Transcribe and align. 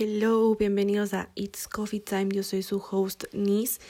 Hello, 0.00 0.54
bienvenidos 0.54 1.12
a 1.12 1.28
It's 1.34 1.66
Coffee 1.66 1.98
Time. 1.98 2.28
Yo 2.32 2.44
soy 2.44 2.62
su 2.62 2.76
host 2.78 3.24
Nis 3.32 3.80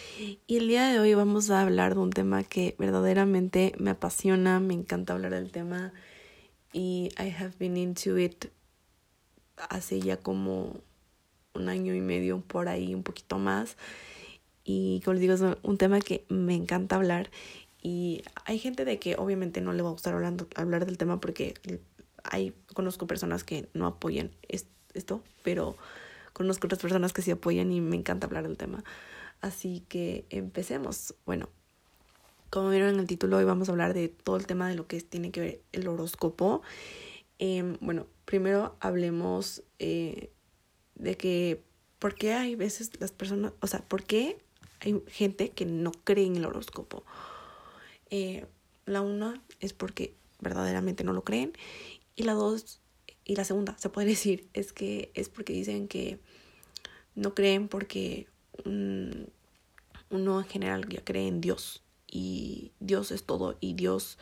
y 0.47 0.57
el 0.57 0.67
día 0.67 0.89
de 0.89 0.99
hoy 0.99 1.13
vamos 1.13 1.51
a 1.51 1.61
hablar 1.61 1.97
de 1.97 2.01
un 2.01 2.09
tema 2.09 2.45
que 2.45 2.75
verdaderamente 2.79 3.75
me 3.77 3.91
apasiona, 3.91 4.59
me 4.59 4.73
encanta 4.73 5.13
hablar 5.13 5.33
del 5.33 5.53
tema 5.53 5.93
y 6.73 7.11
I 7.19 7.29
have 7.39 7.53
been 7.59 7.77
into 7.77 8.17
it 8.17 8.47
hace 9.69 10.01
ya 10.01 10.17
como 10.17 10.81
un 11.53 11.69
año 11.69 11.93
y 11.95 12.01
medio 12.01 12.41
por 12.41 12.71
ahí, 12.71 12.95
un 12.95 13.03
poquito 13.03 13.37
más. 13.37 13.77
Y 14.65 15.03
como 15.05 15.13
les 15.13 15.21
digo, 15.21 15.35
es 15.35 15.59
un 15.63 15.77
tema 15.77 16.01
que 16.01 16.25
me 16.31 16.55
encanta 16.55 16.97
hablar 16.97 17.31
y 17.83 18.23
hay 18.47 18.59
gente 18.59 18.87
de 18.87 18.99
que 18.99 19.17
obviamente 19.17 19.61
no 19.61 19.75
le 19.75 19.83
va 19.83 19.91
a 19.91 19.93
gustar 19.93 20.15
hablando, 20.15 20.49
hablar 20.55 20.87
del 20.87 20.97
tema 20.97 21.21
porque 21.21 21.53
hay, 22.25 22.55
conozco 22.73 23.07
personas 23.07 23.45
que 23.45 23.69
no 23.75 23.87
apoyan 23.87 24.31
esto, 24.99 25.23
pero 25.43 25.77
conozco 26.33 26.67
otras 26.67 26.81
personas 26.81 27.13
que 27.13 27.23
sí 27.23 27.31
apoyan 27.31 27.73
y 27.73 27.81
me 27.81 27.97
encanta 27.97 28.27
hablar 28.27 28.47
del 28.47 28.57
tema. 28.57 28.85
Así 29.41 29.85
que 29.89 30.25
empecemos. 30.31 31.15
Bueno, 31.27 31.49
como 32.51 32.71
vieron 32.71 32.91
en 32.95 33.01
el 33.01 33.07
título, 33.07 33.37
hoy 33.37 33.45
vamos 33.45 33.69
a 33.69 33.73
hablar 33.73 33.95
de 33.95 34.09
todo 34.09 34.37
el 34.37 34.47
tema 34.47 34.69
de 34.69 34.75
lo 34.75 34.87
que 34.87 35.01
tiene 35.01 35.31
que 35.31 35.41
ver 35.41 35.61
el 35.73 35.89
horóscopo. 35.89 36.63
Em, 37.39 37.77
bueno, 37.81 38.07
primero 38.25 38.77
hablemos 38.81 39.63
eh, 39.79 40.31
de 40.95 41.17
que, 41.17 41.63
¿por 41.99 42.15
qué 42.15 42.33
hay 42.33 42.57
veces 42.57 42.91
las 43.01 43.13
personas, 43.13 43.53
o 43.61 43.67
sea, 43.67 43.81
por 43.81 44.03
qué 44.03 44.39
hay 44.81 45.03
gente 45.09 45.51
que 45.51 45.67
no 45.67 45.93
cree 45.93 46.27
en 46.27 46.37
el 46.37 46.47
horóscopo? 46.47 47.05
Eh, 48.11 48.47
la 48.87 49.03
una 49.03 49.43
es 49.61 49.73
porque 49.73 50.15
verdaderamente 50.41 51.05
no 51.05 51.13
lo 51.13 51.23
creen 51.23 51.53
y 52.17 52.23
la 52.25 52.33
dos 52.33 52.81
y 53.29 53.37
la 53.37 53.45
segunda 53.45 53.77
se 53.79 53.91
puede 53.91 54.09
decir 54.17 54.49
es 54.55 54.73
que 54.73 55.13
es 55.15 55.29
porque 55.29 55.53
dicen 55.53 55.87
que 55.87 56.19
no 57.15 57.35
creen 57.35 57.69
porque 57.69 58.27
uno 58.65 60.41
en 60.41 60.47
general 60.47 60.89
ya 60.89 61.05
cree 61.05 61.29
en 61.29 61.41
Dios 61.41 61.85
y 62.11 62.73
Dios 62.81 63.13
es 63.13 63.23
todo 63.23 63.57
y 63.61 63.75
Dios 63.75 64.19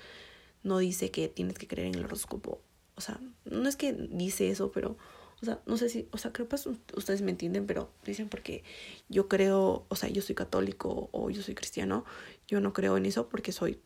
no 0.62 0.78
dice 0.78 1.10
que 1.10 1.28
tienes 1.28 1.56
que 1.56 1.68
creer 1.68 1.88
en 1.88 1.94
el 1.94 2.04
horóscopo. 2.04 2.60
O 2.96 3.00
sea, 3.00 3.20
no 3.44 3.68
es 3.68 3.76
que 3.76 3.92
dice 3.92 4.50
eso, 4.50 4.72
pero, 4.72 4.96
o 5.41 5.44
sea, 5.44 5.60
no 5.66 5.76
sé 5.76 5.88
si, 5.88 6.08
o 6.10 6.18
sea, 6.18 6.32
creo 6.32 6.48
que 6.48 6.56
ustedes 6.96 7.22
me 7.22 7.30
entienden, 7.30 7.66
pero 7.66 7.91
dicen 8.04 8.28
porque 8.28 8.64
yo 9.08 9.28
creo, 9.28 9.86
o 9.88 9.96
sea, 9.96 10.08
yo 10.08 10.22
soy 10.22 10.34
católico 10.34 11.08
o 11.12 11.30
yo 11.30 11.42
soy 11.42 11.54
cristiano, 11.54 12.04
yo 12.48 12.60
no 12.60 12.72
creo 12.72 12.96
en 12.96 13.06
eso 13.06 13.28
porque 13.28 13.52
soy 13.52 13.80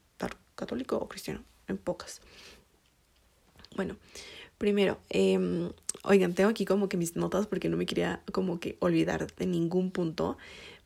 católico 0.55 0.97
o 0.97 1.09
cristiano, 1.09 1.45
en 1.67 1.77
pocas. 1.77 2.23
Bueno, 3.77 3.97
primero, 4.61 4.99
eh, 5.09 5.73
oigan, 6.05 6.35
tengo 6.35 6.51
aquí 6.51 6.67
como 6.67 6.91
que 6.91 6.99
mis 6.99 7.17
notas 7.17 7.47
porque 7.47 7.71
no 7.71 7.79
me 7.79 7.87
quería 7.87 8.23
como 8.31 8.61
que 8.61 8.77
olvidar 8.81 9.35
de 9.35 9.47
ningún 9.47 9.91
punto, 9.91 10.37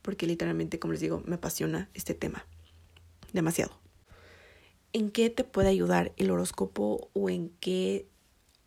porque 0.01 0.29
literalmente, 0.29 0.79
como 0.79 0.93
les 0.93 1.01
digo, 1.01 1.25
me 1.27 1.35
apasiona 1.35 1.91
este 1.93 2.15
tema 2.15 2.47
demasiado. 3.33 3.77
¿En 4.93 5.11
qué 5.11 5.29
te 5.29 5.43
puede 5.43 5.71
ayudar 5.71 6.13
el 6.19 6.31
horóscopo 6.31 7.11
o 7.15 7.29
en 7.29 7.49
qué 7.59 8.07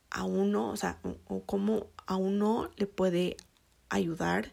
a 0.09 0.25
uno, 0.25 0.71
o 0.71 0.75
sea, 0.75 0.99
o 1.29 1.41
cómo 1.41 1.87
a 2.05 2.17
uno 2.17 2.69
le 2.75 2.85
puede 2.85 3.37
ayudar 3.87 4.51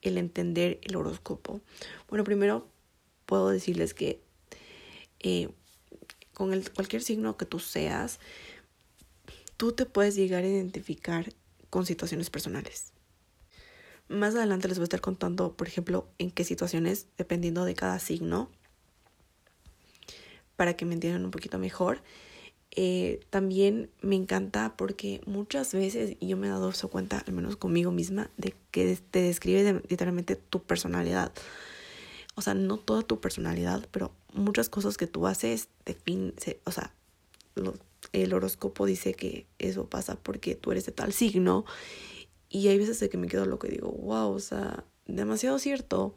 el 0.00 0.16
entender 0.16 0.78
el 0.82 0.94
horóscopo? 0.94 1.60
Bueno, 2.08 2.22
primero 2.22 2.68
puedo 3.26 3.48
decirles 3.48 3.94
que 3.94 4.20
eh, 5.18 5.48
con 6.34 6.52
el, 6.52 6.70
cualquier 6.70 7.02
signo 7.02 7.36
que 7.36 7.46
tú 7.46 7.58
seas, 7.58 8.20
tú 9.58 9.72
te 9.72 9.84
puedes 9.84 10.14
llegar 10.14 10.44
a 10.44 10.48
identificar 10.48 11.34
con 11.68 11.84
situaciones 11.84 12.30
personales. 12.30 12.92
Más 14.08 14.34
adelante 14.34 14.68
les 14.68 14.78
voy 14.78 14.84
a 14.84 14.86
estar 14.86 15.02
contando, 15.02 15.52
por 15.52 15.68
ejemplo, 15.68 16.08
en 16.16 16.30
qué 16.30 16.44
situaciones, 16.44 17.08
dependiendo 17.18 17.66
de 17.66 17.74
cada 17.74 17.98
signo, 17.98 18.48
para 20.56 20.74
que 20.74 20.86
me 20.86 20.94
entiendan 20.94 21.26
un 21.26 21.30
poquito 21.30 21.58
mejor. 21.58 22.02
Eh, 22.70 23.20
también 23.30 23.90
me 24.00 24.16
encanta 24.16 24.74
porque 24.76 25.20
muchas 25.26 25.74
veces, 25.74 26.16
y 26.20 26.28
yo 26.28 26.36
me 26.36 26.46
he 26.46 26.50
dado 26.50 26.72
cuenta, 26.90 27.18
al 27.26 27.32
menos 27.34 27.56
conmigo 27.56 27.90
misma, 27.90 28.30
de 28.36 28.54
que 28.70 28.96
te 29.10 29.20
describe 29.20 29.82
literalmente 29.88 30.36
tu 30.36 30.62
personalidad. 30.62 31.32
O 32.36 32.42
sea, 32.42 32.54
no 32.54 32.76
toda 32.76 33.02
tu 33.02 33.20
personalidad, 33.20 33.86
pero 33.90 34.12
muchas 34.32 34.68
cosas 34.68 34.96
que 34.96 35.08
tú 35.08 35.26
haces, 35.26 35.68
define, 35.84 36.32
o 36.64 36.70
sea, 36.70 36.94
el 38.12 38.32
horóscopo 38.32 38.86
dice 38.86 39.14
que 39.14 39.46
eso 39.58 39.88
pasa 39.88 40.16
porque 40.16 40.54
tú 40.54 40.72
eres 40.72 40.86
de 40.86 40.92
tal 40.92 41.12
signo. 41.12 41.64
Y 42.48 42.68
hay 42.68 42.78
veces 42.78 42.98
de 43.00 43.08
que 43.08 43.18
me 43.18 43.28
quedo 43.28 43.44
loco 43.44 43.66
y 43.66 43.70
digo, 43.70 43.90
wow, 43.90 44.32
o 44.32 44.40
sea, 44.40 44.84
demasiado 45.06 45.58
cierto. 45.58 46.14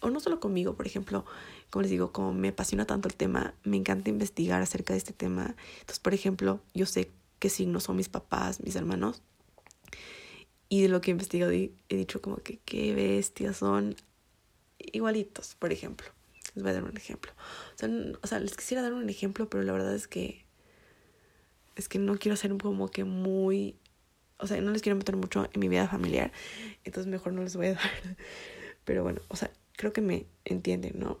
O 0.00 0.10
no 0.10 0.20
solo 0.20 0.40
conmigo, 0.40 0.74
por 0.74 0.86
ejemplo, 0.86 1.24
como 1.70 1.82
les 1.82 1.90
digo, 1.90 2.12
como 2.12 2.32
me 2.32 2.48
apasiona 2.48 2.86
tanto 2.86 3.08
el 3.08 3.14
tema, 3.14 3.54
me 3.64 3.76
encanta 3.76 4.10
investigar 4.10 4.62
acerca 4.62 4.94
de 4.94 4.98
este 4.98 5.12
tema. 5.12 5.56
Entonces, 5.80 5.98
por 5.98 6.14
ejemplo, 6.14 6.60
yo 6.72 6.86
sé 6.86 7.10
qué 7.38 7.50
signos 7.50 7.84
son 7.84 7.96
mis 7.96 8.08
papás, 8.08 8.60
mis 8.60 8.76
hermanos. 8.76 9.22
Y 10.68 10.82
de 10.82 10.88
lo 10.88 11.00
que 11.00 11.10
he 11.10 11.12
investigado 11.12 11.50
he 11.52 11.72
dicho 11.88 12.20
como 12.20 12.36
que 12.36 12.58
qué 12.64 12.94
bestias 12.94 13.58
son 13.58 13.96
igualitos, 14.78 15.54
por 15.56 15.72
ejemplo. 15.72 16.06
Les 16.54 16.62
voy 16.62 16.70
a 16.70 16.74
dar 16.74 16.84
un 16.84 16.96
ejemplo. 16.96 17.32
O 17.74 17.78
sea, 17.78 17.88
o 18.22 18.26
sea, 18.26 18.40
les 18.40 18.56
quisiera 18.56 18.82
dar 18.82 18.92
un 18.92 19.08
ejemplo, 19.08 19.48
pero 19.48 19.62
la 19.62 19.72
verdad 19.72 19.94
es 19.94 20.08
que 20.08 20.44
es 21.78 21.88
que 21.88 21.98
no 21.98 22.18
quiero 22.18 22.36
ser 22.36 22.54
como 22.58 22.88
que 22.88 23.04
muy, 23.04 23.76
o 24.38 24.46
sea, 24.46 24.60
no 24.60 24.72
les 24.72 24.82
quiero 24.82 24.96
meter 24.96 25.16
mucho 25.16 25.48
en 25.52 25.60
mi 25.60 25.68
vida 25.68 25.88
familiar, 25.88 26.32
entonces 26.84 27.10
mejor 27.10 27.32
no 27.32 27.42
les 27.42 27.56
voy 27.56 27.68
a 27.68 27.74
dar. 27.74 27.90
Pero 28.84 29.04
bueno, 29.04 29.20
o 29.28 29.36
sea, 29.36 29.50
creo 29.76 29.92
que 29.92 30.00
me 30.00 30.26
entienden, 30.44 30.98
¿no? 30.98 31.20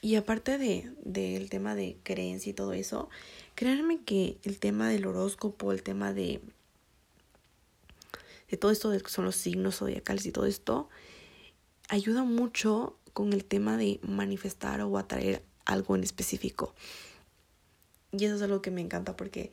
Y 0.00 0.14
aparte 0.16 0.56
de 0.56 0.90
del 1.04 1.50
tema 1.50 1.74
de 1.74 1.98
creencia 2.04 2.50
y 2.50 2.54
todo 2.54 2.72
eso, 2.72 3.10
créanme 3.54 4.02
que 4.02 4.38
el 4.44 4.58
tema 4.58 4.88
del 4.88 5.06
horóscopo, 5.06 5.72
el 5.72 5.82
tema 5.82 6.12
de 6.12 6.40
de 8.48 8.56
todo 8.56 8.70
esto 8.70 8.90
de 8.90 9.00
que 9.00 9.10
son 9.10 9.24
los 9.24 9.36
signos 9.36 9.78
zodiacales 9.78 10.24
y 10.24 10.32
todo 10.32 10.46
esto, 10.46 10.88
ayuda 11.88 12.22
mucho 12.22 12.96
con 13.12 13.32
el 13.32 13.44
tema 13.44 13.76
de 13.76 13.98
manifestar 14.02 14.80
o 14.82 14.96
atraer 14.98 15.42
algo 15.64 15.96
en 15.96 16.04
específico. 16.04 16.74
Y 18.12 18.24
eso 18.24 18.36
es 18.36 18.42
algo 18.42 18.62
que 18.62 18.70
me 18.70 18.80
encanta 18.80 19.16
porque 19.16 19.52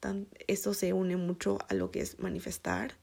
tan, 0.00 0.26
se 0.56 0.92
une 0.92 1.16
mucho 1.16 1.58
a 1.68 1.74
lo 1.74 1.90
que 1.90 2.00
es 2.00 2.18
manifestar. 2.18 2.94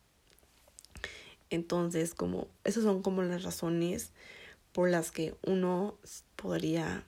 Entonces, 1.49 2.13
como 2.13 2.47
esas 2.63 2.83
son 2.83 3.01
como 3.01 3.23
las 3.23 3.43
razones 3.43 4.11
por 4.73 4.89
las 4.89 5.11
que 5.11 5.35
uno 5.43 5.97
podría 6.35 7.05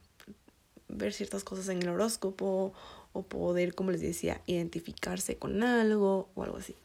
ver 0.87 1.13
ciertas 1.13 1.43
cosas 1.43 1.67
en 1.69 1.81
el 1.81 1.89
horóscopo 1.89 2.73
o 3.13 3.23
poder, 3.23 3.75
como 3.75 3.91
les 3.91 4.01
decía, 4.01 4.41
identificarse 4.45 5.37
con 5.37 5.63
algo 5.63 6.29
o 6.35 6.43
algo 6.43 6.57
así. 6.57 6.75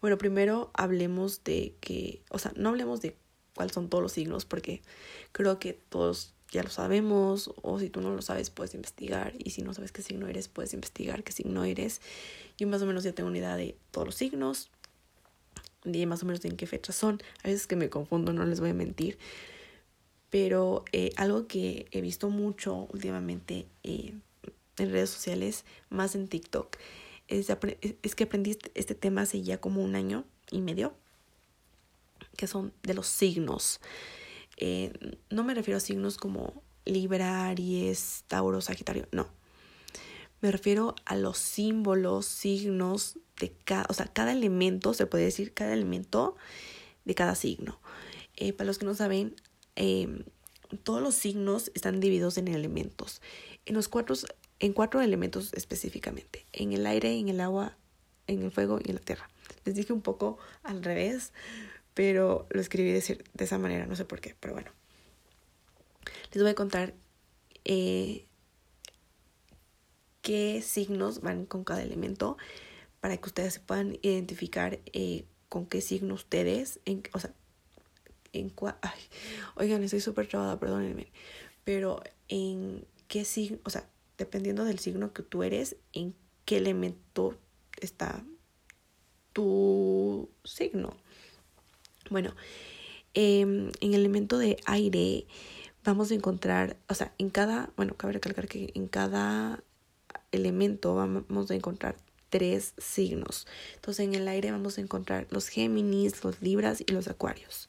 Bueno, 0.00 0.16
primero 0.16 0.70
hablemos 0.74 1.42
de 1.42 1.74
que, 1.80 2.22
o 2.30 2.38
sea, 2.38 2.52
no 2.56 2.68
hablemos 2.68 3.00
de 3.00 3.16
cuáles 3.54 3.74
son 3.74 3.88
todos 3.88 4.02
los 4.02 4.12
signos, 4.12 4.44
porque 4.44 4.82
creo 5.32 5.58
que 5.58 5.72
todos 5.72 6.34
ya 6.50 6.62
lo 6.62 6.70
sabemos, 6.70 7.50
o 7.62 7.78
si 7.78 7.90
tú 7.90 8.00
no 8.00 8.14
lo 8.14 8.22
sabes, 8.22 8.50
puedes 8.50 8.74
investigar, 8.74 9.34
y 9.38 9.50
si 9.50 9.62
no 9.62 9.74
sabes 9.74 9.92
qué 9.92 10.02
signo 10.02 10.28
eres, 10.28 10.48
puedes 10.48 10.72
investigar 10.74 11.22
qué 11.22 11.32
signo 11.32 11.64
eres. 11.64 12.00
Yo 12.56 12.66
más 12.68 12.82
o 12.82 12.86
menos 12.86 13.04
ya 13.04 13.12
tengo 13.12 13.28
una 13.28 13.38
idea 13.38 13.56
de 13.56 13.76
todos 13.90 14.06
los 14.06 14.14
signos, 14.14 14.70
de 15.84 16.06
más 16.06 16.22
o 16.22 16.26
menos 16.26 16.44
en 16.44 16.56
qué 16.56 16.66
fechas 16.66 16.96
son. 16.96 17.22
A 17.44 17.48
veces 17.48 17.66
que 17.66 17.76
me 17.76 17.90
confundo, 17.90 18.32
no 18.32 18.44
les 18.44 18.60
voy 18.60 18.70
a 18.70 18.74
mentir. 18.74 19.18
Pero 20.30 20.84
eh, 20.92 21.12
algo 21.16 21.46
que 21.46 21.86
he 21.90 22.00
visto 22.00 22.28
mucho 22.28 22.86
últimamente 22.92 23.66
eh, 23.82 24.12
en 24.76 24.90
redes 24.90 25.10
sociales, 25.10 25.64
más 25.88 26.14
en 26.14 26.28
TikTok, 26.28 26.76
es, 27.28 27.50
es 28.02 28.14
que 28.14 28.24
aprendí 28.24 28.50
este, 28.52 28.70
este 28.74 28.94
tema 28.94 29.22
hace 29.22 29.42
ya 29.42 29.58
como 29.58 29.82
un 29.82 29.94
año 29.94 30.24
y 30.50 30.60
medio 30.60 30.94
que 32.36 32.46
son 32.46 32.72
de 32.82 32.94
los 32.94 33.06
signos. 33.06 33.80
Eh, 34.58 34.92
no 35.30 35.44
me 35.44 35.54
refiero 35.54 35.78
a 35.78 35.80
signos 35.80 36.16
como 36.16 36.62
Libra, 36.84 37.46
Aries, 37.46 38.24
Tauro, 38.26 38.60
Sagitario, 38.60 39.06
no. 39.12 39.28
Me 40.40 40.52
refiero 40.52 40.94
a 41.04 41.16
los 41.16 41.38
símbolos, 41.38 42.26
signos 42.26 43.18
de 43.40 43.52
cada, 43.64 43.86
o 43.88 43.94
sea, 43.94 44.06
cada 44.06 44.32
elemento, 44.32 44.94
se 44.94 45.06
puede 45.06 45.24
decir, 45.24 45.54
cada 45.54 45.72
elemento 45.72 46.36
de 47.04 47.14
cada 47.14 47.34
signo. 47.34 47.80
Eh, 48.36 48.52
para 48.52 48.66
los 48.66 48.78
que 48.78 48.86
no 48.86 48.94
saben, 48.94 49.34
em, 49.76 50.24
todos 50.82 51.02
los 51.02 51.14
signos 51.14 51.70
están 51.74 52.00
divididos 52.00 52.36
en 52.36 52.48
elementos. 52.48 53.22
En 53.64 53.74
los 53.74 53.88
cuatro, 53.88 54.14
en 54.58 54.72
cuatro 54.72 55.00
elementos 55.00 55.52
específicamente. 55.54 56.46
En 56.52 56.72
el 56.72 56.86
aire, 56.86 57.16
en 57.16 57.28
el 57.28 57.40
agua, 57.40 57.76
en 58.26 58.42
el 58.42 58.52
fuego 58.52 58.78
y 58.84 58.90
en 58.90 58.96
la 58.96 59.02
tierra. 59.02 59.28
Les 59.64 59.74
dije 59.74 59.92
un 59.92 60.02
poco 60.02 60.38
al 60.62 60.84
revés, 60.84 61.32
pero 61.98 62.46
lo 62.50 62.60
escribí 62.60 62.92
de, 62.92 63.24
de 63.34 63.44
esa 63.44 63.58
manera, 63.58 63.84
no 63.86 63.96
sé 63.96 64.04
por 64.04 64.20
qué, 64.20 64.36
pero 64.38 64.54
bueno. 64.54 64.70
Les 66.30 66.40
voy 66.40 66.52
a 66.52 66.54
contar 66.54 66.94
eh, 67.64 68.24
qué 70.22 70.62
signos 70.62 71.22
van 71.22 71.44
con 71.44 71.64
cada 71.64 71.82
elemento 71.82 72.38
para 73.00 73.16
que 73.16 73.26
ustedes 73.26 73.54
se 73.54 73.58
puedan 73.58 73.98
identificar 74.02 74.78
eh, 74.92 75.24
con 75.48 75.66
qué 75.66 75.80
signo 75.80 76.14
ustedes, 76.14 76.78
en, 76.84 77.02
o 77.14 77.18
sea, 77.18 77.34
en 78.32 78.52
ay, 78.82 79.00
oigan, 79.56 79.82
estoy 79.82 80.00
súper 80.00 80.28
trabada, 80.28 80.60
perdónenme, 80.60 81.10
pero 81.64 82.00
en 82.28 82.86
qué 83.08 83.24
signo, 83.24 83.58
o 83.64 83.70
sea, 83.70 83.90
dependiendo 84.18 84.64
del 84.64 84.78
signo 84.78 85.12
que 85.12 85.24
tú 85.24 85.42
eres, 85.42 85.74
en 85.92 86.14
qué 86.44 86.58
elemento 86.58 87.36
está 87.80 88.24
tu 89.32 90.30
signo. 90.44 90.96
Bueno, 92.10 92.34
em, 93.14 93.70
en 93.80 93.94
el 93.94 94.00
elemento 94.00 94.38
de 94.38 94.56
aire 94.66 95.26
vamos 95.84 96.10
a 96.10 96.14
encontrar, 96.14 96.76
o 96.88 96.94
sea, 96.94 97.12
en 97.18 97.30
cada, 97.30 97.70
bueno, 97.76 97.94
cabe 97.94 98.14
recalcar 98.14 98.48
que 98.48 98.72
en 98.74 98.88
cada 98.88 99.62
elemento 100.32 100.94
vamos 100.94 101.50
a 101.50 101.54
encontrar 101.54 101.96
tres 102.30 102.74
signos. 102.78 103.46
Entonces 103.74 104.06
en 104.06 104.14
el 104.14 104.28
aire 104.28 104.50
vamos 104.50 104.78
a 104.78 104.80
encontrar 104.80 105.26
los 105.30 105.48
Géminis, 105.48 106.22
los 106.24 106.42
Libras 106.42 106.82
y 106.86 106.92
los 106.92 107.08
Acuarios. 107.08 107.68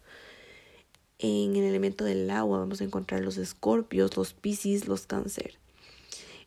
En 1.17 1.55
el 1.55 1.63
elemento 1.63 2.05
del 2.05 2.29
agua 2.29 2.59
vamos 2.59 2.81
a 2.81 2.85
encontrar 2.85 3.21
los 3.21 3.37
Escorpios, 3.37 4.15
los 4.15 4.33
Piscis, 4.33 4.87
los 4.87 5.05
Cáncer. 5.05 5.57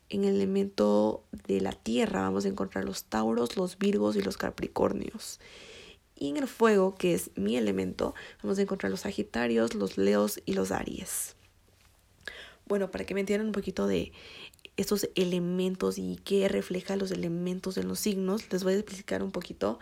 En 0.09 0.25
el 0.25 0.35
elemento 0.35 1.23
de 1.47 1.61
la 1.61 1.71
tierra 1.71 2.21
vamos 2.21 2.45
a 2.45 2.49
encontrar 2.49 2.85
los 2.85 3.05
Tauros, 3.05 3.55
los 3.57 3.77
Virgos 3.77 4.15
y 4.15 4.21
los 4.21 4.37
Capricornios. 4.37 5.39
Y 6.23 6.29
en 6.29 6.37
el 6.37 6.47
fuego, 6.47 6.95
que 6.95 7.13
es 7.13 7.31
mi 7.35 7.57
elemento, 7.57 8.15
vamos 8.41 8.57
a 8.57 8.61
encontrar 8.61 8.89
los 8.89 9.01
Sagitarios, 9.01 9.73
los 9.73 9.97
Leos 9.97 10.41
y 10.45 10.53
los 10.53 10.71
Aries. 10.71 11.35
Bueno, 12.65 12.91
para 12.91 13.03
que 13.03 13.13
me 13.13 13.19
entiendan 13.19 13.47
un 13.47 13.51
poquito 13.51 13.87
de 13.87 14.13
estos 14.77 15.09
elementos 15.15 15.97
y 15.97 16.17
qué 16.23 16.47
refleja 16.47 16.95
los 16.95 17.11
elementos 17.11 17.75
en 17.75 17.89
los 17.89 17.99
signos, 17.99 18.49
les 18.53 18.63
voy 18.63 18.71
a 18.71 18.77
explicar 18.77 19.21
un 19.21 19.31
poquito 19.31 19.79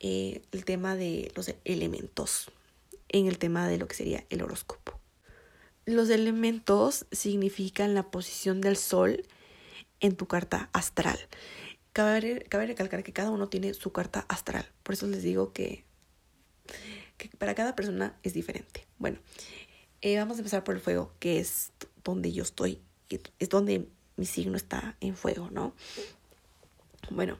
eh, 0.00 0.40
el 0.52 0.64
tema 0.64 0.96
de 0.96 1.30
los 1.36 1.54
elementos 1.66 2.50
en 3.10 3.26
el 3.26 3.36
tema 3.36 3.68
de 3.68 3.76
lo 3.76 3.86
que 3.86 3.94
sería 3.94 4.24
el 4.30 4.40
horóscopo. 4.40 4.98
Los 5.84 6.08
elementos 6.08 7.04
significan 7.12 7.92
la 7.92 8.10
posición 8.10 8.62
del 8.62 8.78
sol 8.78 9.26
en 10.00 10.16
tu 10.16 10.24
carta 10.24 10.70
astral. 10.72 11.18
Cabe, 11.92 12.40
recalcar 12.50 13.02
que 13.02 13.12
cada 13.12 13.30
uno 13.30 13.48
tiene 13.48 13.74
su 13.74 13.92
carta 13.92 14.24
astral. 14.28 14.66
Por 14.82 14.94
eso 14.94 15.06
les 15.06 15.22
digo 15.22 15.52
que, 15.52 15.84
que 17.18 17.28
para 17.36 17.54
cada 17.54 17.76
persona 17.76 18.16
es 18.22 18.32
diferente. 18.32 18.86
Bueno, 18.98 19.18
eh, 20.00 20.16
vamos 20.18 20.38
a 20.38 20.40
empezar 20.40 20.64
por 20.64 20.74
el 20.74 20.80
fuego, 20.80 21.12
que 21.18 21.38
es 21.38 21.72
donde 22.02 22.32
yo 22.32 22.42
estoy, 22.42 22.80
es 23.38 23.48
donde 23.48 23.88
mi 24.16 24.24
signo 24.24 24.56
está 24.56 24.96
en 25.00 25.16
fuego, 25.16 25.50
¿no? 25.50 25.74
Bueno, 27.10 27.38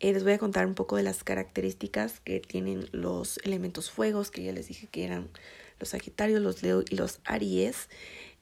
eh, 0.00 0.12
les 0.12 0.24
voy 0.24 0.32
a 0.32 0.38
contar 0.38 0.66
un 0.66 0.74
poco 0.74 0.96
de 0.96 1.02
las 1.02 1.24
características 1.24 2.20
que 2.20 2.40
tienen 2.40 2.88
los 2.92 3.38
elementos 3.44 3.90
fuegos, 3.90 4.30
que 4.30 4.42
ya 4.42 4.52
les 4.52 4.68
dije 4.68 4.88
que 4.88 5.04
eran 5.04 5.30
los 5.78 5.90
Sagitarios, 5.90 6.40
los 6.40 6.62
Leo 6.62 6.82
y 6.88 6.96
los 6.96 7.20
Aries. 7.24 7.88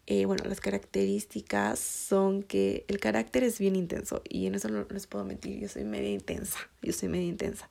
Eh, 0.06 0.26
bueno, 0.26 0.44
las 0.46 0.60
características 0.60 1.78
son 1.78 2.42
que 2.42 2.84
el 2.88 3.00
carácter 3.00 3.42
es 3.42 3.58
bien 3.58 3.74
intenso 3.74 4.22
y 4.28 4.46
en 4.46 4.54
eso 4.54 4.68
no, 4.68 4.86
les 4.90 5.06
puedo 5.06 5.24
mentir, 5.24 5.58
yo 5.58 5.68
soy 5.68 5.84
media 5.84 6.10
intensa, 6.10 6.58
yo 6.82 6.92
soy 6.92 7.08
media 7.08 7.26
intensa. 7.26 7.70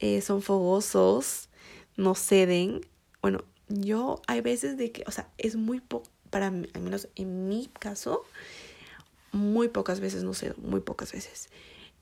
Eh, 0.00 0.20
son 0.22 0.42
fogosos, 0.42 1.48
no 1.96 2.14
ceden. 2.14 2.80
Bueno, 3.22 3.44
yo 3.68 4.20
hay 4.26 4.40
veces 4.40 4.76
de 4.76 4.90
que, 4.90 5.04
o 5.06 5.12
sea, 5.12 5.28
es 5.38 5.54
muy 5.54 5.80
poco, 5.80 6.10
para 6.30 6.50
mí, 6.50 6.68
al 6.74 6.82
menos 6.82 7.08
en 7.14 7.48
mi 7.48 7.68
caso, 7.78 8.24
muy 9.32 9.68
pocas 9.68 10.00
veces 10.00 10.24
no 10.24 10.34
cedo, 10.34 10.54
muy 10.58 10.80
pocas 10.80 11.12
veces. 11.12 11.48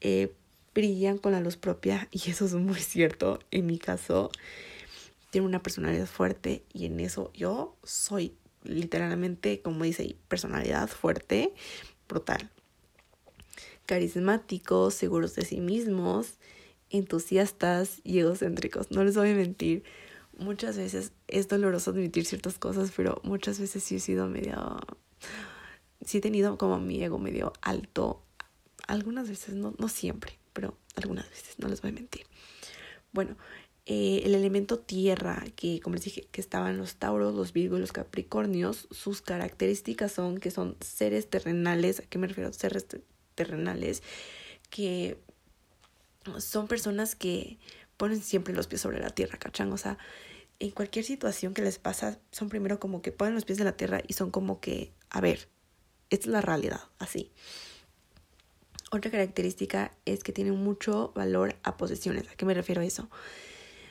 Eh, 0.01 0.33
brillan 0.75 1.19
con 1.19 1.33
la 1.33 1.41
luz 1.41 1.57
propia 1.57 2.09
y 2.13 2.31
eso 2.31 2.47
es 2.47 2.55
muy 2.55 2.81
cierto. 2.81 3.41
En 3.51 3.67
mi 3.67 3.79
caso, 3.79 4.31
tiene 5.31 5.47
una 5.47 5.63
personalidad 5.63 6.07
fuerte 6.07 6.63
y 6.73 6.87
en 6.87 7.01
eso 7.01 7.31
yo 7.35 7.77
soy 7.83 8.35
literalmente, 8.65 9.61
como 9.61 9.85
dice 9.85 10.17
personalidad 10.29 10.89
fuerte, 10.89 11.55
brutal. 12.09 12.51
Carismáticos, 13.87 14.95
seguros 14.95 15.35
de 15.35 15.45
sí 15.45 15.61
mismos, 15.61 16.39
entusiastas 16.91 18.01
y 18.05 18.19
egocéntricos. 18.19 18.91
No 18.91 19.05
les 19.05 19.17
voy 19.17 19.31
a 19.31 19.35
mentir, 19.35 19.85
muchas 20.39 20.77
veces 20.77 21.13
es 21.27 21.49
doloroso 21.49 21.91
admitir 21.91 22.25
ciertas 22.25 22.59
cosas, 22.59 22.93
pero 22.97 23.21
muchas 23.25 23.61
veces 23.61 23.83
sí 23.83 23.97
he 23.97 24.01
sido 24.01 24.29
medio... 24.29 24.79
Sí 26.05 26.19
he 26.19 26.21
tenido 26.21 26.57
como 26.59 26.79
mi 26.79 27.03
ego 27.03 27.19
medio 27.19 27.53
alto. 27.61 28.23
Algunas 28.87 29.29
veces, 29.29 29.55
no, 29.55 29.75
no 29.79 29.89
siempre, 29.89 30.39
pero 30.53 30.79
algunas 30.95 31.29
veces, 31.29 31.59
no 31.59 31.69
les 31.69 31.83
voy 31.83 31.91
a 31.91 31.95
mentir. 31.95 32.25
Bueno, 33.13 33.37
eh, 33.91 34.21
el 34.27 34.35
elemento 34.35 34.79
tierra, 34.79 35.43
que 35.57 35.81
como 35.81 35.97
les 35.97 36.05
dije, 36.05 36.29
que 36.31 36.43
estaban 36.43 36.77
los 36.77 36.97
tauros, 36.97 37.35
los 37.35 37.55
virgos 37.55 37.81
los 37.81 37.91
capricornios, 37.91 38.87
sus 38.91 39.23
características 39.23 40.13
son 40.13 40.37
que 40.37 40.51
son 40.51 40.77
seres 40.81 41.31
terrenales, 41.31 42.01
¿a 42.01 42.03
qué 42.03 42.19
me 42.19 42.27
refiero? 42.27 42.53
Seres 42.53 42.85
terrenales, 43.35 44.03
que 44.69 45.17
son 46.37 46.69
personas 46.69 47.17
que 47.17 47.57
ponen 47.97 48.21
siempre 48.21 48.53
los 48.53 48.67
pies 48.67 48.83
sobre 48.83 49.01
la 49.01 49.09
tierra, 49.09 49.39
¿cachan? 49.39 49.73
O 49.73 49.79
sea, 49.79 49.97
en 50.59 50.71
cualquier 50.71 51.07
situación 51.07 51.55
que 51.55 51.63
les 51.63 51.79
pasa, 51.79 52.19
son 52.31 52.51
primero 52.51 52.79
como 52.79 53.01
que 53.01 53.11
ponen 53.11 53.35
los 53.35 53.47
pies 53.47 53.59
en 53.59 53.65
la 53.65 53.79
tierra 53.79 54.03
y 54.07 54.13
son 54.13 54.31
como 54.31 54.61
que, 54.61 54.93
a 55.09 55.23
ver, 55.23 55.49
esta 56.11 56.27
es 56.27 56.33
la 56.33 56.43
realidad, 56.43 56.83
así. 56.99 57.33
Otra 58.91 59.11
característica 59.11 59.95
es 60.05 60.23
que 60.23 60.33
tienen 60.33 60.63
mucho 60.63 61.11
valor 61.15 61.57
a 61.63 61.79
posesiones. 61.79 62.29
¿A 62.29 62.35
qué 62.37 62.45
me 62.45 62.53
refiero 62.53 62.83
a 62.83 62.85
eso? 62.85 63.09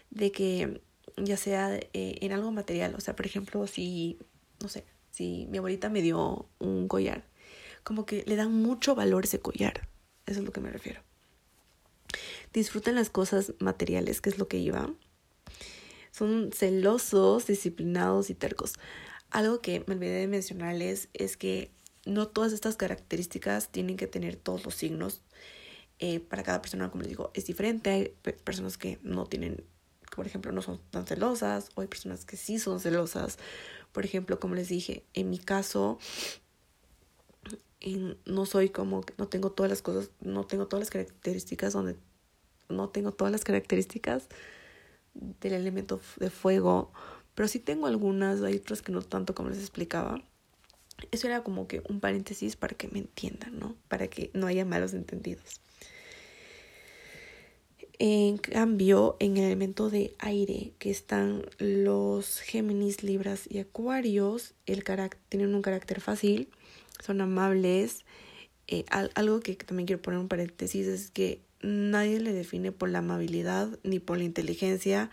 De 0.09 0.31
que 0.31 0.81
ya 1.17 1.37
sea 1.37 1.75
eh, 1.75 1.89
en 1.93 2.31
algo 2.31 2.51
material, 2.51 2.95
o 2.95 3.01
sea, 3.01 3.15
por 3.15 3.25
ejemplo, 3.25 3.65
si, 3.67 4.19
no 4.61 4.69
sé, 4.69 4.85
si 5.11 5.47
mi 5.49 5.57
abuelita 5.57 5.89
me 5.89 6.01
dio 6.01 6.49
un 6.59 6.87
collar, 6.87 7.25
como 7.83 8.05
que 8.05 8.23
le 8.27 8.35
dan 8.35 8.53
mucho 8.53 8.95
valor 8.95 9.25
ese 9.25 9.39
collar, 9.39 9.87
eso 10.25 10.39
es 10.39 10.45
lo 10.45 10.51
que 10.51 10.61
me 10.61 10.69
refiero. 10.69 11.01
Disfrutan 12.53 12.95
las 12.95 13.09
cosas 13.09 13.53
materiales, 13.59 14.21
que 14.21 14.29
es 14.29 14.37
lo 14.37 14.47
que 14.47 14.57
iba. 14.57 14.93
Son 16.11 16.51
celosos, 16.53 17.47
disciplinados 17.47 18.29
y 18.29 18.35
tercos. 18.35 18.73
Algo 19.29 19.61
que 19.61 19.83
me 19.87 19.95
olvidé 19.95 20.19
de 20.19 20.27
mencionarles 20.27 21.09
es 21.13 21.37
que 21.37 21.71
no 22.05 22.27
todas 22.27 22.53
estas 22.53 22.75
características 22.77 23.69
tienen 23.71 23.97
que 23.97 24.07
tener 24.07 24.35
todos 24.35 24.65
los 24.65 24.75
signos. 24.75 25.21
Eh, 25.99 26.19
para 26.19 26.43
cada 26.43 26.61
persona, 26.61 26.89
como 26.89 27.01
les 27.01 27.09
digo, 27.09 27.31
es 27.33 27.45
diferente. 27.45 27.89
Hay 27.89 28.15
personas 28.43 28.77
que 28.77 28.99
no 29.01 29.25
tienen 29.25 29.63
por 30.15 30.25
ejemplo, 30.25 30.51
no 30.51 30.61
son 30.61 30.79
tan 30.91 31.05
celosas, 31.05 31.69
o 31.75 31.81
hay 31.81 31.87
personas 31.87 32.25
que 32.25 32.37
sí 32.37 32.59
son 32.59 32.79
celosas. 32.79 33.37
Por 33.91 34.05
ejemplo, 34.05 34.39
como 34.39 34.55
les 34.55 34.69
dije, 34.69 35.03
en 35.13 35.29
mi 35.29 35.39
caso, 35.39 35.99
no 38.25 38.45
soy 38.45 38.69
como, 38.69 39.03
no 39.17 39.27
tengo 39.27 39.51
todas 39.51 39.69
las 39.69 39.81
cosas, 39.81 40.09
no 40.21 40.45
tengo 40.45 40.67
todas 40.67 40.81
las 40.81 40.89
características 40.89 41.73
donde, 41.73 41.95
no 42.69 42.89
tengo 42.89 43.11
todas 43.11 43.31
las 43.31 43.43
características 43.43 44.27
del 45.13 45.53
elemento 45.53 45.99
de 46.17 46.29
fuego, 46.29 46.91
pero 47.35 47.47
sí 47.47 47.59
tengo 47.59 47.87
algunas, 47.87 48.41
hay 48.41 48.57
otras 48.57 48.81
que 48.81 48.91
no 48.91 49.01
tanto 49.01 49.35
como 49.35 49.49
les 49.49 49.59
explicaba. 49.59 50.21
Eso 51.11 51.27
era 51.27 51.43
como 51.43 51.67
que 51.67 51.83
un 51.87 51.99
paréntesis 51.99 52.55
para 52.55 52.75
que 52.75 52.87
me 52.87 52.99
entiendan, 52.99 53.59
¿no? 53.59 53.75
Para 53.87 54.07
que 54.07 54.31
no 54.33 54.47
haya 54.47 54.65
malos 54.65 54.93
entendidos. 54.93 55.61
En 57.99 58.37
cambio, 58.37 59.17
en 59.19 59.37
el 59.37 59.45
elemento 59.45 59.89
de 59.89 60.13
aire, 60.19 60.73
que 60.77 60.91
están 60.91 61.43
los 61.57 62.39
Géminis, 62.41 63.01
Libras 63.01 63.45
y 63.49 63.57
Acuarios, 63.57 64.53
el 64.67 64.83
tienen 65.29 65.55
un 65.55 65.63
carácter 65.63 65.99
fácil, 65.99 66.47
son 67.03 67.21
amables. 67.21 68.05
Eh, 68.67 68.85
algo 69.15 69.39
que 69.39 69.55
también 69.55 69.87
quiero 69.87 70.01
poner 70.01 70.19
un 70.19 70.27
paréntesis 70.27 70.85
es 70.85 71.09
que 71.09 71.41
nadie 71.61 72.19
le 72.19 72.33
define 72.33 72.71
por 72.71 72.89
la 72.89 72.99
amabilidad 72.99 73.79
ni 73.81 73.99
por 73.99 74.19
la 74.19 74.25
inteligencia. 74.25 75.09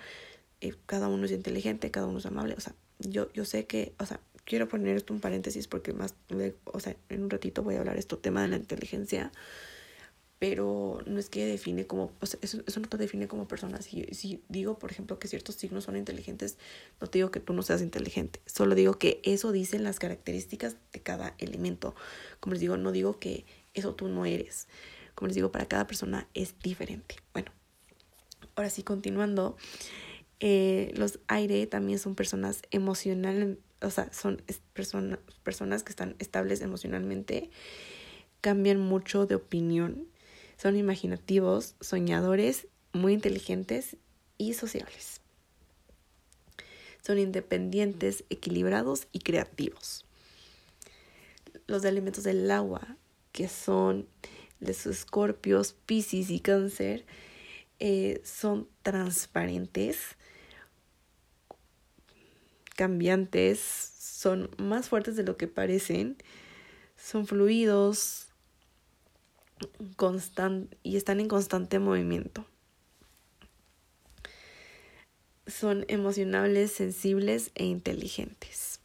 Eh, 0.61 0.75
cada 0.85 1.09
uno 1.09 1.25
es 1.25 1.33
inteligente, 1.33 1.91
cada 1.91 2.07
uno 2.07 2.19
es 2.19 2.27
amable. 2.27 2.55
O 2.55 2.61
sea, 2.61 2.75
yo, 2.99 3.33
yo 3.33 3.47
sé 3.47 3.67
que, 3.67 3.95
o 3.99 4.05
sea, 4.05 4.21
quiero 4.45 4.69
poner 4.69 4.97
esto 4.97 5.15
un 5.15 5.21
paréntesis 5.21 5.69
porque 5.69 5.95
más, 5.95 6.15
o 6.65 6.81
sea, 6.81 6.97
en 7.09 7.23
un 7.23 7.31
ratito 7.31 7.63
voy 7.63 7.77
a 7.77 7.79
hablar 7.79 7.97
esto 7.97 8.19
tema 8.19 8.43
de 8.43 8.49
la 8.49 8.57
inteligencia 8.57 9.33
pero 10.39 11.01
no 11.07 11.19
es 11.19 11.31
que 11.31 11.47
define 11.47 11.87
como, 11.87 12.13
o 12.21 12.27
sea, 12.27 12.39
eso, 12.43 12.63
eso 12.67 12.81
no 12.81 12.89
te 12.89 12.97
define 12.97 13.29
como 13.29 13.47
persona. 13.47 13.81
Si, 13.83 14.05
si 14.13 14.43
digo, 14.49 14.79
por 14.79 14.91
ejemplo, 14.91 15.19
que 15.19 15.29
ciertos 15.29 15.55
signos 15.55 15.85
son 15.85 15.97
inteligentes, 15.97 16.59
no 17.01 17.07
te 17.07 17.19
digo 17.19 17.31
que 17.31 17.41
tú 17.41 17.53
no 17.53 17.63
seas 17.63 17.83
inteligente, 17.83 18.41
solo 18.47 18.75
digo 18.75 18.99
que 18.99 19.21
eso 19.25 19.53
dicen 19.53 19.85
las 19.85 19.99
características 19.99 20.77
de 20.93 21.01
cada 21.01 21.35
elemento. 21.39 21.95
Como 22.41 22.55
les 22.55 22.61
digo, 22.61 22.77
no 22.77 22.93
digo 22.93 23.19
que 23.19 23.45
eso 23.75 23.95
tú 23.95 24.09
no 24.09 24.27
eres. 24.27 24.67
Como 25.15 25.29
les 25.29 25.37
digo, 25.37 25.53
para 25.53 25.67
cada 25.67 25.87
persona 25.87 26.29
es 26.35 26.59
diferente. 26.61 27.17
Bueno, 27.33 27.53
ahora 28.57 28.71
sí, 28.71 28.83
continuando, 28.83 29.57
eh, 30.41 30.93
los 30.97 31.21
aire 31.29 31.67
también 31.67 31.99
son 31.99 32.17
personas 32.17 32.63
emocionales, 32.71 33.59
o 33.81 33.91
sea, 33.91 34.13
son 34.13 34.43
personas 34.73 35.21
personas 35.43 35.85
que 35.85 35.91
están 35.91 36.17
estables 36.19 36.61
emocionalmente, 36.61 37.51
cambian 38.41 38.81
mucho 38.81 39.27
de 39.27 39.37
opinión 39.37 40.09
son 40.57 40.77
imaginativos, 40.77 41.75
soñadores, 41.81 42.69
muy 42.93 43.13
inteligentes 43.13 43.97
y 44.39 44.55
sociables. 44.55 45.21
Son 47.03 47.19
independientes, 47.19 48.25
equilibrados 48.31 49.09
y 49.13 49.19
creativos. 49.19 50.07
Los 51.67 51.85
elementos 51.85 52.25
del 52.25 52.51
agua, 52.51 52.97
que 53.33 53.49
son 53.49 54.09
los 54.61 54.87
escorpios, 54.87 55.75
piscis 55.87 56.31
y 56.31 56.41
cáncer, 56.41 57.05
eh, 57.79 58.23
son 58.25 58.69
transparentes, 58.83 60.17
cambiantes, 62.77 63.59
son 63.61 64.51
más 64.57 64.89
fuertes 64.89 65.17
de 65.17 65.25
lo 65.25 65.37
que 65.37 65.49
parecen, 65.49 66.17
son 66.97 67.27
fluidos 67.27 68.29
y 70.83 70.97
están 70.97 71.21
en 71.21 71.29
constante 71.29 71.79
movimiento. 71.79 72.45
Son 75.47 75.85
emocionables, 75.89 76.73
sensibles 76.73 77.51
e 77.55 77.65
inteligentes. 77.65 78.81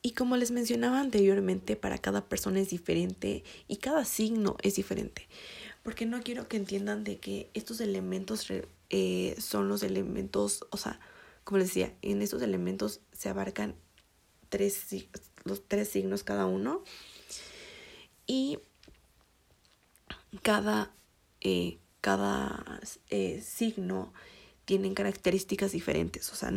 Y 0.00 0.12
como 0.12 0.36
les 0.36 0.50
mencionaba 0.50 1.00
anteriormente, 1.00 1.76
para 1.76 1.98
cada 1.98 2.28
persona 2.28 2.60
es 2.60 2.70
diferente 2.70 3.44
y 3.66 3.76
cada 3.76 4.04
signo 4.04 4.56
es 4.62 4.76
diferente. 4.76 5.28
Porque 5.82 6.06
no 6.06 6.22
quiero 6.22 6.48
que 6.48 6.56
entiendan 6.56 7.04
de 7.04 7.18
que 7.18 7.50
estos 7.54 7.80
elementos 7.80 8.46
eh, 8.90 9.36
son 9.38 9.68
los 9.68 9.82
elementos, 9.82 10.64
o 10.70 10.76
sea, 10.76 11.00
como 11.44 11.58
les 11.58 11.68
decía, 11.68 11.94
en 12.02 12.22
estos 12.22 12.42
elementos 12.42 13.00
se 13.12 13.28
abarcan 13.28 13.74
tres, 14.48 14.86
los 15.44 15.66
tres 15.66 15.88
signos 15.88 16.22
cada 16.22 16.46
uno. 16.46 16.82
Y 18.26 18.58
cada, 20.42 20.90
eh, 21.40 21.78
cada 22.00 22.80
eh, 23.10 23.40
signo 23.40 24.12
tienen 24.64 24.94
características 24.94 25.72
diferentes. 25.72 26.32
O 26.32 26.36
sea, 26.36 26.52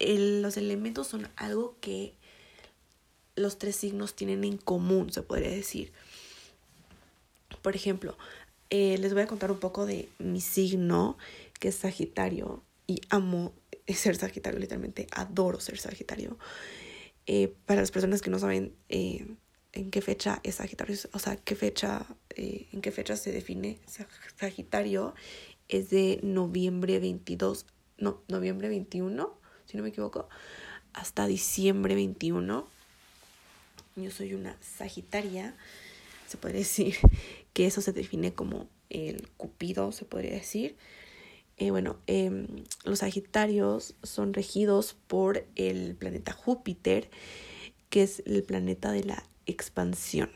los 0.00 0.56
elementos 0.56 1.06
son 1.06 1.28
algo 1.36 1.76
que 1.80 2.14
los 3.36 3.58
tres 3.58 3.76
signos 3.76 4.14
tienen 4.14 4.44
en 4.44 4.56
común, 4.56 5.12
se 5.12 5.22
podría 5.22 5.50
decir. 5.50 5.92
Por 7.62 7.76
ejemplo, 7.76 8.16
eh, 8.70 8.98
les 8.98 9.14
voy 9.14 9.22
a 9.22 9.26
contar 9.26 9.50
un 9.50 9.58
poco 9.60 9.86
de 9.86 10.08
mi 10.18 10.40
signo, 10.40 11.16
que 11.60 11.68
es 11.68 11.76
Sagitario, 11.76 12.62
y 12.86 13.00
amo 13.10 13.52
ser 13.88 14.16
Sagitario, 14.16 14.58
literalmente 14.58 15.06
adoro 15.12 15.60
ser 15.60 15.78
Sagitario. 15.78 16.38
Para 17.66 17.82
las 17.82 17.90
personas 17.90 18.22
que 18.22 18.30
no 18.30 18.38
saben 18.38 18.74
en 19.72 19.90
qué 19.90 20.00
fecha 20.00 20.40
es 20.42 20.56
Sagitario, 20.56 20.96
o 21.12 21.18
sea, 21.18 21.36
qué 21.36 21.54
fecha, 21.54 22.06
en 22.38 22.80
qué 22.80 22.90
fecha 22.92 23.16
se 23.16 23.32
define 23.32 23.78
Sagitario, 24.36 25.14
es 25.68 25.90
de 25.90 26.20
noviembre 26.22 26.98
22, 26.98 27.66
no, 27.98 28.22
noviembre 28.28 28.68
21, 28.68 29.38
si 29.66 29.76
no 29.76 29.82
me 29.82 29.90
equivoco, 29.90 30.28
hasta 30.92 31.26
diciembre 31.26 31.94
21 31.94 32.66
yo 34.02 34.10
soy 34.10 34.34
una 34.34 34.56
Sagitaria, 34.60 35.54
se 36.26 36.36
podría 36.36 36.60
decir 36.60 36.96
que 37.52 37.66
eso 37.66 37.80
se 37.80 37.92
define 37.92 38.32
como 38.32 38.68
el 38.90 39.28
cupido, 39.36 39.92
se 39.92 40.04
podría 40.04 40.32
decir. 40.32 40.76
Eh, 41.56 41.70
bueno, 41.70 41.98
em, 42.06 42.46
los 42.84 43.00
Sagitarios 43.00 43.94
son 44.02 44.32
regidos 44.32 44.96
por 45.08 45.44
el 45.56 45.96
planeta 45.96 46.32
Júpiter, 46.32 47.10
que 47.90 48.02
es 48.04 48.22
el 48.26 48.44
planeta 48.44 48.92
de 48.92 49.04
la 49.04 49.24
expansión. 49.46 50.30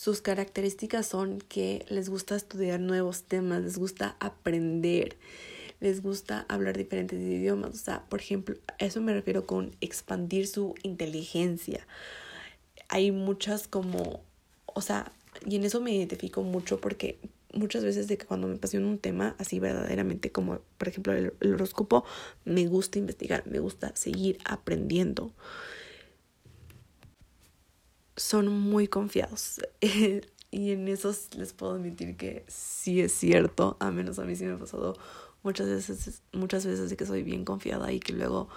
Sus 0.00 0.22
características 0.22 1.06
son 1.06 1.40
que 1.42 1.84
les 1.90 2.08
gusta 2.08 2.34
estudiar 2.34 2.80
nuevos 2.80 3.24
temas, 3.24 3.60
les 3.60 3.76
gusta 3.76 4.16
aprender, 4.18 5.18
les 5.78 6.00
gusta 6.02 6.46
hablar 6.48 6.78
diferentes 6.78 7.20
idiomas. 7.20 7.74
O 7.74 7.76
sea, 7.76 8.06
por 8.08 8.18
ejemplo, 8.18 8.56
eso 8.78 9.02
me 9.02 9.12
refiero 9.12 9.44
con 9.44 9.76
expandir 9.82 10.46
su 10.46 10.74
inteligencia. 10.82 11.86
Hay 12.88 13.10
muchas 13.12 13.68
como, 13.68 14.22
o 14.64 14.80
sea, 14.80 15.12
y 15.44 15.56
en 15.56 15.64
eso 15.64 15.82
me 15.82 15.92
identifico 15.92 16.42
mucho 16.42 16.80
porque 16.80 17.18
muchas 17.52 17.84
veces 17.84 18.08
de 18.08 18.16
que 18.16 18.24
cuando 18.24 18.48
me 18.48 18.54
apasiona 18.54 18.86
un 18.86 18.96
tema 18.96 19.34
así 19.36 19.60
verdaderamente 19.60 20.32
como 20.32 20.60
por 20.78 20.88
ejemplo 20.88 21.12
el, 21.12 21.34
el 21.40 21.52
horóscopo, 21.52 22.06
me 22.46 22.66
gusta 22.68 22.98
investigar, 22.98 23.46
me 23.46 23.58
gusta 23.58 23.94
seguir 23.94 24.38
aprendiendo. 24.46 25.34
Son 28.20 28.48
muy 28.48 28.86
confiados. 28.86 29.62
y 30.50 30.72
en 30.72 30.88
eso 30.88 31.10
les 31.38 31.54
puedo 31.54 31.72
admitir 31.72 32.18
que 32.18 32.44
sí 32.48 33.00
es 33.00 33.12
cierto, 33.12 33.78
a 33.80 33.90
menos 33.90 34.18
a 34.18 34.24
mí 34.24 34.36
sí 34.36 34.44
me 34.44 34.52
ha 34.52 34.58
pasado 34.58 34.94
muchas 35.42 35.66
veces, 35.68 36.22
muchas 36.34 36.66
veces 36.66 36.90
de 36.90 36.98
que 36.98 37.06
soy 37.06 37.22
bien 37.22 37.46
confiada 37.46 37.90
y 37.92 37.98
que 37.98 38.12
luego 38.12 38.50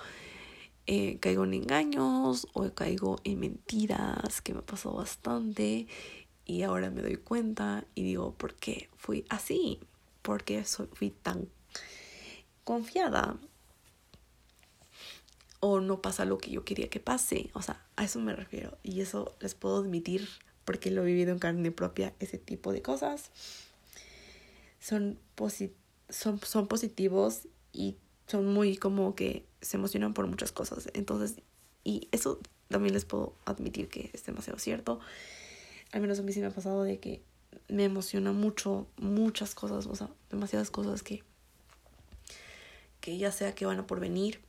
eh, 0.86 1.18
caigo 1.22 1.46
en 1.46 1.54
engaños 1.54 2.46
o 2.52 2.70
caigo 2.74 3.22
en 3.24 3.40
mentiras, 3.40 4.42
que 4.42 4.54
me 4.54 4.64
pasó 4.64 4.92
bastante 4.92 5.88
y 6.46 6.64
ahora 6.64 6.90
me 6.90 7.02
doy 7.02 7.16
cuenta 7.16 7.86
y 7.96 8.04
digo, 8.04 8.34
¿por 8.34 8.56
qué 8.56 8.90
fui 8.98 9.24
así? 9.30 9.80
¿Por 10.22 10.44
qué 10.44 10.66
soy, 10.66 10.90
fui 10.92 11.12
tan 11.12 11.48
confiada? 12.66 13.38
O 15.66 15.80
no 15.80 16.02
pasa 16.02 16.26
lo 16.26 16.40
que 16.40 16.52
yo 16.52 16.66
quería 16.66 16.90
que 16.90 17.00
pase. 17.00 17.50
O 17.54 17.62
sea, 17.62 17.82
a 17.96 18.04
eso 18.04 18.20
me 18.20 18.36
refiero. 18.36 18.78
Y 18.84 19.00
eso 19.00 19.34
les 19.40 19.56
puedo 19.56 19.78
admitir 19.78 20.28
porque 20.66 20.92
lo 20.92 21.04
he 21.04 21.06
vivido 21.06 21.32
en 21.32 21.40
carne 21.40 21.72
propia, 21.72 22.14
ese 22.20 22.38
tipo 22.38 22.74
de 22.74 22.82
cosas. 22.82 23.32
Son 24.80 25.18
positivas 25.36 25.84
son, 26.14 26.40
son 26.40 26.68
positivos 26.68 27.48
y 27.72 27.98
son 28.28 28.54
muy 28.54 28.78
como 28.78 29.16
que 29.16 29.46
se 29.62 29.78
emocionan 29.78 30.14
por 30.14 30.28
muchas 30.28 30.52
cosas. 30.52 30.90
Entonces, 30.94 31.36
y 31.84 32.08
eso 32.12 32.40
también 32.70 32.94
les 32.94 33.06
puedo 33.06 33.36
admitir 33.46 33.90
que 33.90 34.10
es 34.14 34.26
demasiado 34.26 34.60
cierto. 34.60 35.00
Al 35.92 36.02
menos 36.02 36.20
a 36.20 36.24
mí 36.24 36.32
sí 36.32 36.40
me 36.40 36.48
ha 36.48 36.52
pasado 36.52 36.84
de 36.84 37.00
que 37.00 37.22
me 37.68 37.84
emociona 37.84 38.32
mucho, 38.32 38.88
muchas 38.98 39.56
cosas, 39.56 39.86
o 39.88 39.96
sea, 39.96 40.10
demasiadas 40.30 40.72
cosas 40.72 41.04
que, 41.04 41.24
que 43.00 43.18
ya 43.18 43.32
sea 43.32 43.54
que 43.54 43.66
van 43.66 43.80
a 43.80 43.88
por 43.88 44.00
venir, 44.00 44.40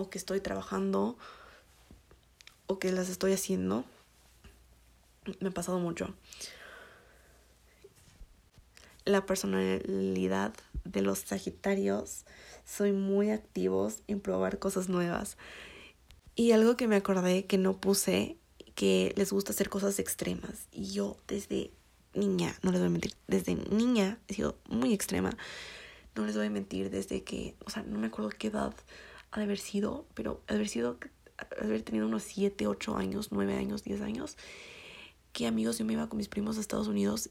o 0.00 0.10
que 0.10 0.18
estoy 0.18 0.40
trabajando, 0.40 1.16
o 2.66 2.78
que 2.78 2.92
las 2.92 3.08
estoy 3.08 3.32
haciendo. 3.32 3.84
Me 5.40 5.48
ha 5.48 5.52
pasado 5.52 5.78
mucho 5.78 6.14
la 9.04 9.26
personalidad 9.26 10.54
de 10.84 11.02
los 11.02 11.20
Sagitarios 11.20 12.24
soy 12.64 12.92
muy 12.92 13.30
activos 13.30 14.02
en 14.06 14.20
probar 14.20 14.58
cosas 14.58 14.88
nuevas. 14.88 15.36
Y 16.36 16.52
algo 16.52 16.76
que 16.76 16.88
me 16.88 16.96
acordé 16.96 17.44
que 17.46 17.58
no 17.58 17.76
puse, 17.78 18.36
que 18.74 19.12
les 19.16 19.32
gusta 19.32 19.52
hacer 19.52 19.68
cosas 19.68 19.98
extremas. 19.98 20.68
Y 20.72 20.92
yo 20.92 21.16
desde 21.26 21.70
niña, 22.14 22.54
no 22.62 22.70
les 22.70 22.80
voy 22.80 22.88
a 22.88 22.90
mentir, 22.90 23.14
desde 23.26 23.54
niña 23.54 24.18
he 24.28 24.34
sido 24.34 24.56
muy 24.68 24.94
extrema. 24.94 25.36
No 26.14 26.26
les 26.26 26.36
voy 26.36 26.46
a 26.46 26.50
mentir 26.50 26.90
desde 26.90 27.22
que, 27.22 27.54
o 27.64 27.70
sea, 27.70 27.82
no 27.82 27.98
me 27.98 28.08
acuerdo 28.08 28.30
qué 28.30 28.48
edad 28.48 28.74
ha 29.30 29.38
de 29.38 29.44
haber 29.44 29.58
sido, 29.58 30.06
pero 30.14 30.42
ha 30.46 30.52
de 30.52 30.56
haber 30.56 30.68
sido, 30.68 30.98
ha 31.38 31.64
haber 31.64 31.82
tenido 31.82 32.06
unos 32.06 32.22
7, 32.24 32.66
8 32.66 32.96
años, 32.96 33.28
9 33.30 33.56
años, 33.56 33.84
10 33.84 34.00
años, 34.02 34.36
que 35.32 35.46
amigos, 35.46 35.78
yo 35.78 35.84
me 35.84 35.92
iba 35.92 36.08
con 36.08 36.16
mis 36.16 36.28
primos 36.28 36.58
a 36.58 36.60
Estados 36.60 36.88
Unidos 36.88 37.30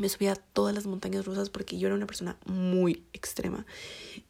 me 0.00 0.08
subía 0.08 0.32
a 0.32 0.36
todas 0.36 0.74
las 0.74 0.86
montañas 0.86 1.26
rusas 1.26 1.50
porque 1.50 1.78
yo 1.78 1.86
era 1.86 1.94
una 1.94 2.06
persona 2.06 2.38
muy 2.46 3.04
extrema. 3.12 3.66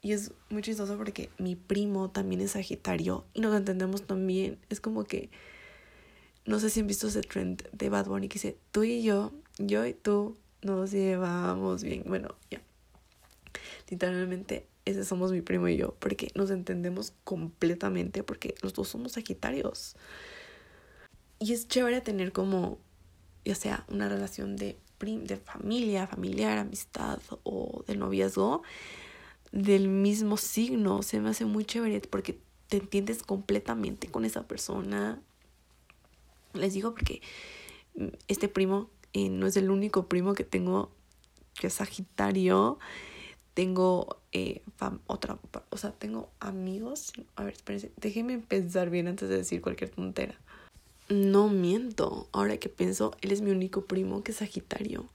Y 0.01 0.13
es 0.13 0.33
muy 0.51 0.63
chistoso 0.63 0.97
porque 0.97 1.31
mi 1.39 1.55
primo 1.55 2.11
también 2.11 2.41
es 2.41 2.53
Sagitario 2.53 3.25
y 3.33 3.41
nos 3.41 3.55
entendemos 3.55 4.03
también. 4.03 4.59
Es 4.71 4.81
como 4.81 5.05
que, 5.05 5.31
no 6.47 6.59
sé 6.59 6.69
si 6.71 6.81
han 6.81 6.89
visto 6.89 7.07
ese 7.07 7.23
trend 7.23 7.69
de 7.73 7.89
Bad 7.89 8.07
Bunny 8.07 8.29
que 8.29 8.35
dice, 8.35 8.57
tú 8.73 8.83
y 8.83 9.03
yo, 9.03 9.33
yo 9.59 9.87
y 9.87 9.95
tú 9.95 10.37
nos 10.63 10.91
llevamos 10.91 11.85
bien. 11.85 12.03
Bueno, 12.07 12.35
ya. 12.51 12.61
Literalmente, 13.89 14.67
ese 14.85 15.05
somos 15.05 15.33
mi 15.33 15.41
primo 15.41 15.69
y 15.69 15.77
yo 15.77 15.95
porque 15.99 16.31
nos 16.35 16.51
entendemos 16.51 17.13
completamente 17.25 18.23
porque 18.23 18.55
los 18.63 18.75
dos 18.75 18.89
somos 18.89 19.13
Sagitarios. 19.13 19.97
Y 21.39 21.53
es 21.53 21.67
chévere 21.67 22.01
tener 22.01 22.33
como, 22.33 22.79
ya 23.45 23.55
sea, 23.55 23.85
una 23.89 24.09
relación 24.09 24.57
de 24.57 24.79
de 25.05 25.37
familia, 25.37 26.07
familiar, 26.07 26.59
amistad 26.59 27.19
o 27.43 27.85
de 27.87 27.97
noviazgo 27.97 28.63
del 29.51 29.89
mismo 29.89 30.37
signo. 30.37 31.03
Se 31.03 31.21
me 31.21 31.31
hace 31.31 31.45
muy 31.45 31.65
chévere 31.65 32.01
porque 32.03 32.39
te 32.69 32.79
entiendes 32.79 33.23
completamente 33.23 34.09
con 34.09 34.25
esa 34.25 34.47
persona. 34.47 35.21
Les 36.55 36.75
digo 36.75 36.93
porque 36.93 37.21
este 38.29 38.49
primo 38.49 38.91
eh, 39.13 39.29
no 39.29 39.47
es 39.47 39.57
el 39.57 39.71
único 39.71 40.07
primo 40.07 40.35
que 40.35 40.45
tengo 40.45 40.91
que 41.55 41.67
es 41.67 41.75
Sagitario. 41.75 42.79
Tengo 43.55 44.21
eh, 44.33 44.63
otra, 45.07 45.39
o 45.71 45.77
sea, 45.77 45.93
tengo 45.93 46.31
amigos. 46.41 47.13
A 47.37 47.45
ver, 47.45 47.53
espérense, 47.53 47.93
déjenme 47.97 48.39
pensar 48.39 48.89
bien 48.89 49.09
antes 49.09 49.29
de 49.29 49.37
decir 49.37 49.61
cualquier 49.61 49.91
tontera. 49.91 50.39
No 51.09 51.49
miento. 51.49 52.29
Ahora 52.33 52.57
que 52.57 52.71
pienso, 52.71 53.15
él 53.21 53.33
es 53.33 53.43
mi 53.43 53.51
único 53.51 53.85
primo 53.85 54.23
que 54.23 54.33
es 54.33 54.39
Sagitario. 54.39 55.09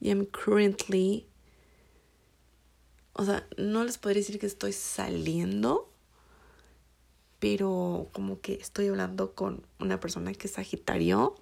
y 0.00 0.08
I'm 0.08 0.26
currently, 0.26 1.26
o 3.12 3.24
sea, 3.24 3.46
no 3.56 3.84
les 3.84 3.98
podría 3.98 4.20
decir 4.20 4.38
que 4.38 4.46
estoy 4.46 4.72
saliendo, 4.72 5.92
pero 7.38 8.08
como 8.12 8.40
que 8.40 8.54
estoy 8.54 8.88
hablando 8.88 9.34
con 9.34 9.64
una 9.78 10.00
persona 10.00 10.32
que 10.34 10.48
es 10.48 10.54
Sagitario 10.54 11.36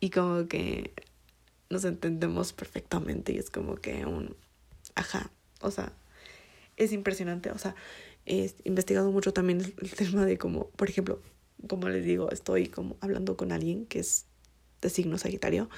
y 0.00 0.10
como 0.10 0.46
que 0.48 0.92
nos 1.70 1.84
entendemos 1.84 2.52
perfectamente 2.52 3.32
y 3.32 3.38
es 3.38 3.50
como 3.50 3.76
que 3.76 4.04
un, 4.04 4.36
ajá, 4.94 5.30
o 5.60 5.70
sea, 5.70 5.92
es 6.76 6.92
impresionante, 6.92 7.50
o 7.50 7.58
sea, 7.58 7.74
he 8.26 8.52
investigado 8.64 9.10
mucho 9.10 9.32
también 9.32 9.60
el 9.60 9.90
tema 9.92 10.24
de 10.24 10.38
como, 10.38 10.68
por 10.70 10.88
ejemplo, 10.88 11.20
como 11.68 11.88
les 11.88 12.04
digo, 12.04 12.30
estoy 12.30 12.68
como 12.68 12.96
hablando 13.00 13.36
con 13.36 13.52
alguien 13.52 13.86
que 13.86 14.00
es 14.00 14.26
de 14.80 14.90
signo 14.90 15.18
Sagitario 15.18 15.68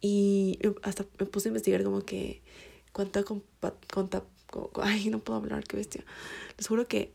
y 0.00 0.58
hasta 0.82 1.06
me 1.18 1.26
puse 1.26 1.48
a 1.48 1.50
investigar 1.50 1.82
como 1.84 2.02
que 2.02 2.42
cuánta, 2.92 3.24
cuánta, 3.24 4.24
ay, 4.82 5.08
no 5.08 5.20
puedo 5.20 5.38
hablar, 5.38 5.64
qué 5.64 5.76
bestia. 5.76 6.04
Les 6.58 6.66
juro 6.66 6.86
que 6.86 7.12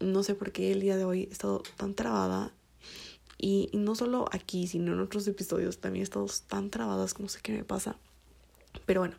no 0.00 0.22
sé 0.22 0.34
por 0.34 0.52
qué 0.52 0.72
el 0.72 0.80
día 0.80 0.96
de 0.96 1.04
hoy 1.04 1.28
he 1.30 1.32
estado 1.32 1.62
tan 1.76 1.94
trabada 1.94 2.52
y, 3.38 3.70
no 3.72 3.94
solo 3.94 4.26
aquí, 4.32 4.66
sino 4.66 4.92
en 4.92 5.00
otros 5.00 5.26
episodios 5.28 5.78
también 5.78 6.02
he 6.02 6.04
estado 6.04 6.26
tan 6.48 6.70
trabadas 6.70 7.14
como 7.14 7.28
sé 7.28 7.40
qué 7.42 7.52
me 7.52 7.64
pasa. 7.64 7.96
Pero 8.86 9.00
bueno, 9.00 9.16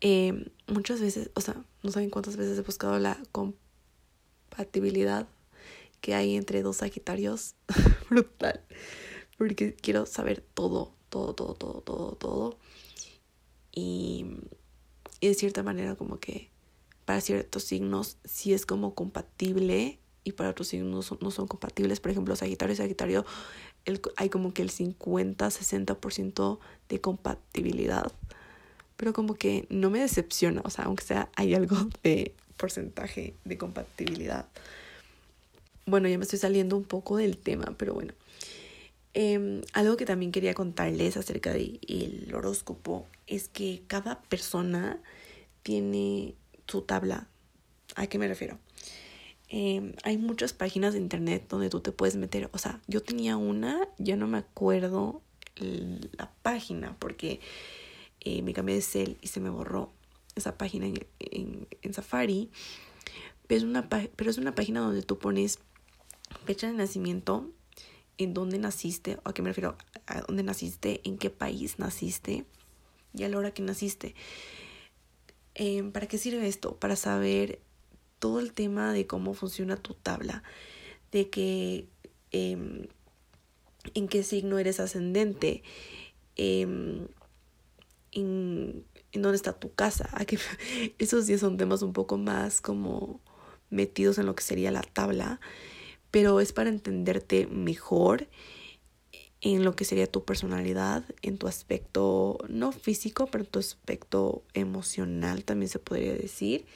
eh, 0.00 0.50
muchas 0.66 1.00
veces, 1.00 1.30
o 1.34 1.40
sea, 1.40 1.64
no 1.82 1.90
saben 1.90 2.10
cuántas 2.10 2.36
veces 2.36 2.58
he 2.58 2.62
buscado 2.62 2.98
la 2.98 3.18
compatibilidad 3.32 5.28
que 6.00 6.14
hay 6.14 6.36
entre 6.36 6.62
dos 6.62 6.78
Sagitarios. 6.78 7.54
Brutal. 8.10 8.62
Porque 9.38 9.74
quiero 9.74 10.06
saber 10.06 10.44
todo, 10.54 10.92
todo, 11.08 11.34
todo, 11.34 11.54
todo, 11.54 11.80
todo, 11.82 12.12
todo. 12.12 12.58
Y, 13.72 14.26
y 15.20 15.28
de 15.28 15.34
cierta 15.34 15.62
manera 15.62 15.96
como 15.96 16.18
que 16.18 16.50
para 17.04 17.20
ciertos 17.20 17.64
signos 17.64 18.18
sí 18.24 18.52
es 18.52 18.66
como 18.66 18.94
compatible 18.94 20.00
y 20.26 20.32
para 20.32 20.50
otros 20.50 20.68
signos 20.68 21.12
no 21.20 21.30
son, 21.30 21.46
compatibles. 21.46 22.00
Por 22.00 22.10
ejemplo, 22.10 22.34
Sagitario 22.34 22.74
y 22.74 22.76
Sagitario 22.76 23.24
el, 23.84 24.02
hay 24.16 24.28
como 24.28 24.52
que 24.52 24.62
el 24.62 24.72
50-60% 24.72 26.58
de 26.88 27.00
compatibilidad. 27.00 28.12
Pero 28.96 29.12
como 29.12 29.34
que 29.34 29.66
no 29.68 29.90
me 29.90 30.00
decepciona, 30.00 30.62
o 30.64 30.70
sea, 30.70 30.86
aunque 30.86 31.04
sea 31.04 31.28
hay 31.36 31.54
algo 31.54 31.76
de 32.02 32.34
porcentaje 32.56 33.34
de 33.44 33.58
compatibilidad. 33.58 34.46
Bueno, 35.84 36.08
ya 36.08 36.18
me 36.18 36.24
estoy 36.24 36.38
saliendo 36.38 36.76
un 36.76 36.84
poco 36.84 37.16
del 37.16 37.38
tema, 37.38 37.74
pero 37.76 37.94
bueno. 37.94 38.12
Em, 39.14 39.62
algo 39.72 39.96
que 39.96 40.04
también 40.04 40.30
quería 40.30 40.52
contarles 40.52 41.16
acerca 41.16 41.52
del 41.52 42.30
horóscopo 42.34 43.06
es 43.26 43.48
que 43.48 43.82
cada 43.86 44.20
persona 44.22 45.00
tiene 45.62 46.34
su 46.66 46.82
tabla. 46.82 47.26
¿A 47.94 48.08
qué 48.08 48.18
me 48.18 48.28
refiero? 48.28 48.58
Em, 49.48 49.94
hay 50.02 50.18
muchas 50.18 50.52
páginas 50.52 50.92
de 50.92 50.98
internet 51.00 51.46
donde 51.48 51.70
tú 51.70 51.80
te 51.80 51.92
puedes 51.92 52.16
meter. 52.16 52.50
O 52.52 52.58
sea, 52.58 52.80
yo 52.88 53.02
tenía 53.02 53.36
una, 53.36 53.88
ya 53.98 54.16
no 54.16 54.26
me 54.26 54.38
acuerdo 54.38 55.22
la 56.18 56.30
página 56.42 56.96
porque 56.98 57.40
eh, 58.26 58.42
me 58.42 58.52
cambié 58.52 58.74
de 58.74 58.82
cel 58.82 59.18
y 59.22 59.28
se 59.28 59.38
me 59.38 59.50
borró 59.50 59.92
esa 60.34 60.58
página 60.58 60.86
en, 60.86 61.68
en, 61.80 61.94
Safari. 61.94 62.50
Pero 63.46 63.58
es, 63.58 63.62
una, 63.62 63.88
pero 63.88 64.28
es 64.28 64.36
una 64.36 64.52
página 64.52 64.80
donde 64.80 65.02
tú 65.02 65.16
pones 65.16 65.60
fecha 66.44 66.66
de 66.66 66.72
nacimiento, 66.72 67.48
en 68.18 68.34
dónde 68.34 68.58
naciste, 68.58 69.20
a 69.22 69.32
qué 69.32 69.42
me 69.42 69.50
refiero, 69.50 69.76
a 70.08 70.22
dónde 70.22 70.42
naciste, 70.42 71.02
en 71.04 71.18
qué 71.18 71.30
país 71.30 71.78
naciste 71.78 72.44
y 73.14 73.22
a 73.22 73.28
la 73.28 73.38
hora 73.38 73.52
que 73.52 73.62
naciste. 73.62 74.16
Em, 75.54 75.92
¿Para 75.92 76.08
qué 76.08 76.18
sirve 76.18 76.48
esto? 76.48 76.74
Para 76.74 76.96
saber 76.96 77.60
todo 78.18 78.40
el 78.40 78.54
tema 78.54 78.92
de 78.92 79.06
cómo 79.06 79.34
funciona 79.34 79.76
tu 79.76 79.94
tabla, 79.94 80.42
de 81.12 81.30
que 81.30 81.86
em, 82.32 82.88
en 83.94 84.08
qué 84.08 84.24
signo 84.24 84.58
eres 84.58 84.80
ascendente, 84.80 85.62
em, 86.34 87.06
en, 88.16 88.84
dónde 89.12 89.36
está 89.36 89.52
tu 89.52 89.72
casa. 89.74 90.08
esos 90.98 91.26
sí 91.26 91.38
son 91.38 91.56
temas 91.56 91.82
un 91.82 91.92
poco 91.92 92.18
más 92.18 92.60
como 92.60 93.20
metidos 93.70 94.18
en 94.18 94.26
lo 94.26 94.34
que 94.34 94.42
sería 94.42 94.70
la 94.70 94.82
tabla, 94.82 95.40
pero 96.10 96.40
es 96.40 96.52
para 96.52 96.70
entenderte 96.70 97.46
mejor 97.46 98.28
en 99.40 99.64
lo 99.64 99.76
que 99.76 99.84
sería 99.84 100.10
tu 100.10 100.24
personalidad, 100.24 101.04
en 101.22 101.38
tu 101.38 101.46
aspecto 101.46 102.38
no 102.48 102.72
físico, 102.72 103.26
pero 103.26 103.44
en 103.44 103.50
tu 103.50 103.58
aspecto 103.58 104.42
emocional 104.54 105.44
también 105.44 105.68
se 105.68 105.78
podría 105.78 106.14
decir. 106.14 106.66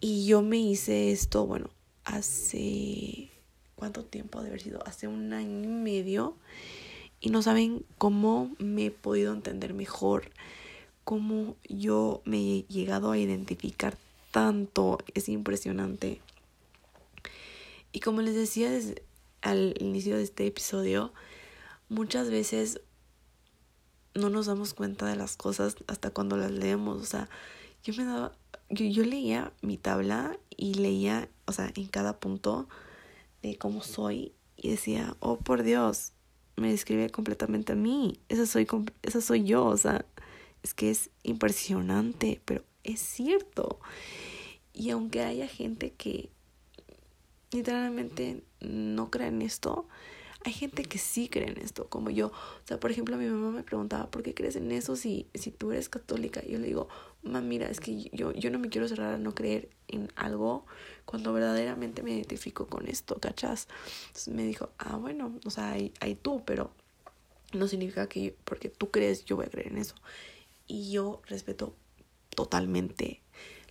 Y 0.00 0.26
yo 0.26 0.42
me 0.42 0.58
hice 0.58 1.12
esto, 1.12 1.46
bueno, 1.46 1.70
hace... 2.04 3.30
¿Cuánto 3.76 4.04
tiempo 4.04 4.40
de 4.40 4.48
haber 4.48 4.60
sido? 4.60 4.80
Hace 4.86 5.08
un 5.08 5.32
año 5.32 5.64
y 5.64 5.66
medio. 5.66 6.36
Y 7.22 7.30
no 7.30 7.40
saben 7.40 7.86
cómo 7.98 8.50
me 8.58 8.86
he 8.86 8.90
podido 8.90 9.32
entender 9.32 9.74
mejor, 9.74 10.32
cómo 11.04 11.54
yo 11.68 12.20
me 12.24 12.38
he 12.38 12.62
llegado 12.64 13.12
a 13.12 13.18
identificar 13.18 13.96
tanto. 14.32 14.98
Es 15.14 15.28
impresionante. 15.28 16.20
Y 17.92 18.00
como 18.00 18.22
les 18.22 18.34
decía 18.34 18.72
desde, 18.72 19.04
al 19.40 19.74
inicio 19.78 20.16
de 20.16 20.24
este 20.24 20.48
episodio, 20.48 21.12
muchas 21.88 22.28
veces 22.28 22.80
no 24.14 24.28
nos 24.28 24.46
damos 24.46 24.74
cuenta 24.74 25.06
de 25.06 25.14
las 25.14 25.36
cosas 25.36 25.76
hasta 25.86 26.10
cuando 26.10 26.36
las 26.36 26.50
leemos. 26.50 27.00
O 27.00 27.06
sea, 27.06 27.28
yo 27.84 27.94
me 27.94 28.04
daba, 28.04 28.32
yo, 28.68 28.84
yo 28.86 29.04
leía 29.04 29.52
mi 29.62 29.76
tabla 29.76 30.36
y 30.56 30.74
leía, 30.74 31.28
o 31.44 31.52
sea, 31.52 31.72
en 31.76 31.86
cada 31.86 32.18
punto 32.18 32.68
de 33.42 33.56
cómo 33.58 33.80
soy 33.80 34.32
y 34.56 34.70
decía, 34.70 35.16
oh 35.20 35.36
por 35.36 35.62
Dios, 35.62 36.11
me 36.56 36.70
describe 36.70 37.10
completamente 37.10 37.72
a 37.72 37.76
mí. 37.76 38.20
Esa 38.28 38.46
soy, 38.46 38.66
esa 39.02 39.20
soy 39.20 39.44
yo, 39.44 39.64
o 39.66 39.76
sea, 39.76 40.04
es 40.62 40.74
que 40.74 40.90
es 40.90 41.10
impresionante, 41.22 42.40
pero 42.44 42.64
es 42.84 43.00
cierto. 43.00 43.80
Y 44.72 44.90
aunque 44.90 45.22
haya 45.22 45.46
gente 45.48 45.92
que 45.92 46.30
literalmente 47.52 48.42
no 48.60 49.10
creen 49.10 49.42
esto. 49.42 49.86
Hay 50.44 50.52
gente 50.52 50.84
que 50.84 50.98
sí 50.98 51.28
cree 51.28 51.50
en 51.50 51.58
esto, 51.58 51.88
como 51.88 52.10
yo. 52.10 52.28
O 52.28 52.66
sea, 52.66 52.80
por 52.80 52.90
ejemplo, 52.90 53.16
mi 53.16 53.26
mamá 53.26 53.50
me 53.50 53.62
preguntaba, 53.62 54.10
¿por 54.10 54.22
qué 54.22 54.34
crees 54.34 54.56
en 54.56 54.72
eso 54.72 54.96
si, 54.96 55.26
si 55.34 55.50
tú 55.50 55.72
eres 55.72 55.88
católica? 55.88 56.42
Y 56.44 56.52
yo 56.52 56.58
le 56.58 56.66
digo, 56.66 56.88
mamá, 57.22 57.40
mira, 57.40 57.68
es 57.68 57.80
que 57.80 58.10
yo, 58.12 58.32
yo 58.32 58.50
no 58.50 58.58
me 58.58 58.68
quiero 58.68 58.88
cerrar 58.88 59.14
a 59.14 59.18
no 59.18 59.34
creer 59.34 59.70
en 59.88 60.10
algo 60.16 60.66
cuando 61.04 61.32
verdaderamente 61.32 62.02
me 62.02 62.12
identifico 62.12 62.66
con 62.66 62.88
esto, 62.88 63.18
¿cachas? 63.20 63.68
Entonces 64.08 64.34
me 64.34 64.44
dijo, 64.44 64.70
ah, 64.78 64.96
bueno, 64.96 65.38
o 65.44 65.50
sea, 65.50 65.72
hay, 65.72 65.92
hay 66.00 66.16
tú, 66.16 66.42
pero 66.44 66.72
no 67.52 67.68
significa 67.68 68.08
que 68.08 68.34
porque 68.44 68.68
tú 68.68 68.90
crees, 68.90 69.24
yo 69.24 69.36
voy 69.36 69.46
a 69.46 69.50
creer 69.50 69.68
en 69.68 69.78
eso. 69.78 69.94
Y 70.66 70.90
yo 70.90 71.22
respeto 71.26 71.74
totalmente 72.30 73.20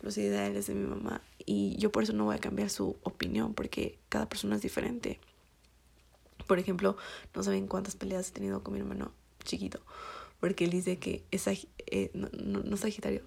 los 0.02 0.18
ideales 0.18 0.68
de 0.68 0.76
mi 0.76 0.88
mamá 0.88 1.22
y 1.46 1.76
yo 1.78 1.92
por 1.92 2.04
eso 2.04 2.14
no 2.14 2.26
voy 2.26 2.36
a 2.36 2.40
cambiar 2.40 2.70
su 2.70 2.98
opinión 3.04 3.54
porque 3.54 4.00
cada 4.10 4.28
persona 4.30 4.56
es 4.56 4.62
diferente. 4.62 5.20
Por 6.52 6.60
ejemplo, 6.60 6.98
no 7.34 7.44
saben 7.44 7.66
cuántas 7.66 7.96
peleas 7.96 8.28
he 8.28 8.34
tenido 8.34 8.62
con 8.62 8.74
mi 8.74 8.82
hermano 8.82 9.14
chiquito 9.46 9.80
porque 10.42 10.66
él 10.66 10.72
dice 10.72 11.00
que 11.00 11.24
es 11.32 11.48
eh, 11.48 12.12
no, 12.14 12.28
no, 12.34 12.76
Sagitario, 12.76 13.22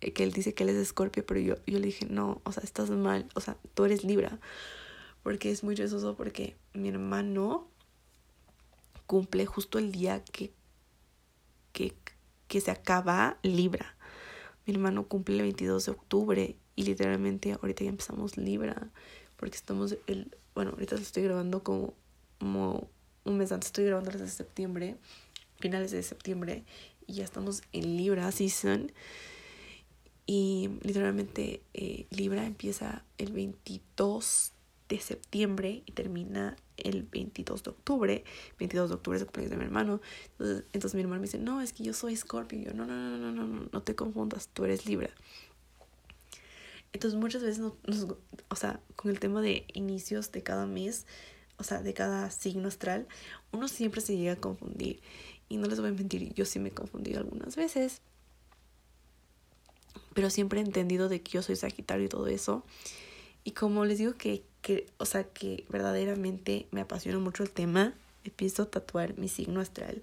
eh, 0.00 0.12
que 0.12 0.22
él 0.22 0.30
dice 0.30 0.54
que 0.54 0.62
él 0.62 0.68
es 0.68 0.76
Escorpio, 0.76 1.26
pero 1.26 1.40
yo, 1.40 1.56
yo 1.66 1.80
le 1.80 1.86
dije, 1.86 2.06
no, 2.08 2.40
o 2.44 2.52
sea, 2.52 2.62
estás 2.62 2.88
mal, 2.90 3.26
o 3.34 3.40
sea, 3.40 3.56
tú 3.74 3.84
eres 3.84 4.04
Libra, 4.04 4.38
porque 5.24 5.50
es 5.50 5.64
muy 5.64 5.74
chistoso 5.74 6.14
porque 6.14 6.56
mi 6.72 6.88
hermano 6.88 7.66
cumple 9.06 9.44
justo 9.44 9.80
el 9.80 9.90
día 9.90 10.22
que, 10.22 10.52
que, 11.72 11.96
que 12.46 12.60
se 12.60 12.70
acaba 12.70 13.38
Libra. 13.42 13.96
Mi 14.66 14.74
hermano 14.74 15.08
cumple 15.08 15.34
el 15.34 15.42
22 15.42 15.86
de 15.86 15.90
octubre 15.90 16.56
y 16.76 16.84
literalmente 16.84 17.54
ahorita 17.54 17.82
ya 17.82 17.90
empezamos 17.90 18.36
Libra 18.36 18.88
porque 19.36 19.56
estamos 19.56 19.96
el 20.06 20.30
bueno, 20.58 20.72
ahorita 20.72 20.96
lo 20.96 21.02
estoy 21.02 21.22
grabando 21.22 21.62
como, 21.62 21.94
como 22.38 22.88
un 23.24 23.38
mes 23.38 23.52
antes, 23.52 23.68
estoy 23.68 23.84
grabando 23.84 24.10
desde 24.10 24.28
septiembre, 24.28 24.96
finales 25.58 25.90
de 25.90 26.02
septiembre 26.02 26.64
y 27.06 27.14
ya 27.14 27.24
estamos 27.24 27.62
en 27.72 27.96
Libra 27.96 28.30
season. 28.32 28.92
Y 30.26 30.68
literalmente 30.82 31.62
eh, 31.72 32.06
Libra 32.10 32.44
empieza 32.44 33.02
el 33.16 33.32
22 33.32 34.52
de 34.88 35.00
septiembre 35.00 35.82
y 35.86 35.92
termina 35.92 36.56
el 36.76 37.02
22 37.02 37.62
de 37.62 37.70
octubre. 37.70 38.24
22 38.58 38.90
de 38.90 38.94
octubre 38.94 39.16
es 39.16 39.22
el 39.22 39.26
cumpleaños 39.26 39.50
de 39.50 39.56
mi 39.56 39.64
hermano. 39.64 40.00
Entonces, 40.32 40.64
entonces, 40.72 40.94
mi 40.94 41.00
hermano 41.00 41.20
me 41.20 41.26
dice, 41.26 41.38
no, 41.38 41.62
es 41.62 41.72
que 41.72 41.82
yo 41.82 41.94
soy 41.94 42.14
Scorpio. 42.14 42.58
Y 42.58 42.64
yo, 42.64 42.74
no, 42.74 42.86
no, 42.86 42.94
no, 42.94 43.18
no, 43.18 43.32
no, 43.32 43.46
no, 43.46 43.68
no 43.72 43.82
te 43.82 43.94
confundas, 43.94 44.48
tú 44.52 44.64
eres 44.64 44.86
Libra. 44.86 45.10
Entonces 46.92 47.18
muchas 47.20 47.42
veces, 47.42 47.62
o 48.48 48.56
sea, 48.56 48.80
con 48.96 49.10
el 49.10 49.20
tema 49.20 49.42
de 49.42 49.66
inicios 49.74 50.32
de 50.32 50.42
cada 50.42 50.66
mes, 50.66 51.06
o 51.58 51.64
sea, 51.64 51.82
de 51.82 51.92
cada 51.94 52.30
signo 52.30 52.68
astral, 52.68 53.06
uno 53.52 53.68
siempre 53.68 54.00
se 54.00 54.16
llega 54.16 54.34
a 54.34 54.36
confundir. 54.36 55.00
Y 55.48 55.56
no 55.56 55.66
les 55.66 55.80
voy 55.80 55.90
a 55.90 55.92
mentir, 55.92 56.32
yo 56.34 56.44
sí 56.44 56.58
me 56.58 56.68
he 56.68 56.72
confundido 56.72 57.20
algunas 57.20 57.56
veces. 57.56 58.00
Pero 60.14 60.30
siempre 60.30 60.60
he 60.60 60.64
entendido 60.64 61.08
de 61.08 61.22
que 61.22 61.32
yo 61.32 61.42
soy 61.42 61.56
Sagitario 61.56 62.06
y 62.06 62.08
todo 62.08 62.26
eso. 62.26 62.64
Y 63.44 63.52
como 63.52 63.84
les 63.84 63.98
digo 63.98 64.14
que, 64.14 64.44
que 64.62 64.86
o 64.98 65.04
sea, 65.04 65.24
que 65.24 65.64
verdaderamente 65.68 66.66
me 66.70 66.80
apasiona 66.80 67.18
mucho 67.18 67.42
el 67.42 67.50
tema, 67.50 67.94
empiezo 68.24 68.64
a 68.64 68.70
tatuar 68.70 69.16
mi 69.18 69.28
signo 69.28 69.60
astral 69.60 70.02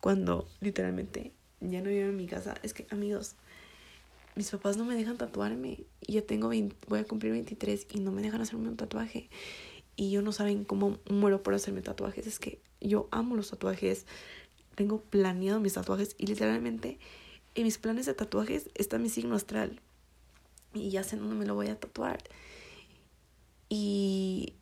cuando 0.00 0.48
literalmente 0.60 1.32
ya 1.60 1.80
no 1.80 1.90
vivo 1.90 2.08
en 2.08 2.16
mi 2.16 2.26
casa. 2.26 2.54
Es 2.62 2.72
que, 2.72 2.86
amigos, 2.90 3.34
mis 4.34 4.50
papás 4.50 4.76
no 4.76 4.84
me 4.84 4.94
dejan 4.94 5.16
tatuarme. 5.16 5.80
Y 6.06 6.20
tengo 6.22 6.48
20, 6.48 6.76
voy 6.88 7.00
a 7.00 7.04
cumplir 7.04 7.32
23 7.32 7.86
y 7.92 8.00
no 8.00 8.12
me 8.12 8.22
dejan 8.22 8.40
hacerme 8.40 8.68
un 8.68 8.76
tatuaje. 8.76 9.28
Y 10.00 10.10
yo 10.10 10.22
no 10.22 10.32
saben 10.32 10.64
cómo 10.64 10.96
muero 11.10 11.42
por 11.42 11.52
hacerme 11.52 11.82
tatuajes. 11.82 12.26
Es 12.26 12.38
que 12.38 12.58
yo 12.80 13.06
amo 13.10 13.36
los 13.36 13.50
tatuajes. 13.50 14.06
Tengo 14.74 15.02
planeado 15.02 15.60
mis 15.60 15.74
tatuajes 15.74 16.14
y 16.16 16.24
literalmente 16.24 16.98
en 17.54 17.64
mis 17.64 17.76
planes 17.76 18.06
de 18.06 18.14
tatuajes 18.14 18.70
está 18.74 18.96
mi 18.96 19.10
signo 19.10 19.36
astral. 19.36 19.78
Y 20.72 20.88
ya 20.88 21.04
sé 21.04 21.18
dónde 21.18 21.34
me 21.34 21.44
lo 21.44 21.54
voy 21.54 21.66
a 21.66 21.78
tatuar. 21.78 22.18
Y, 23.68 24.54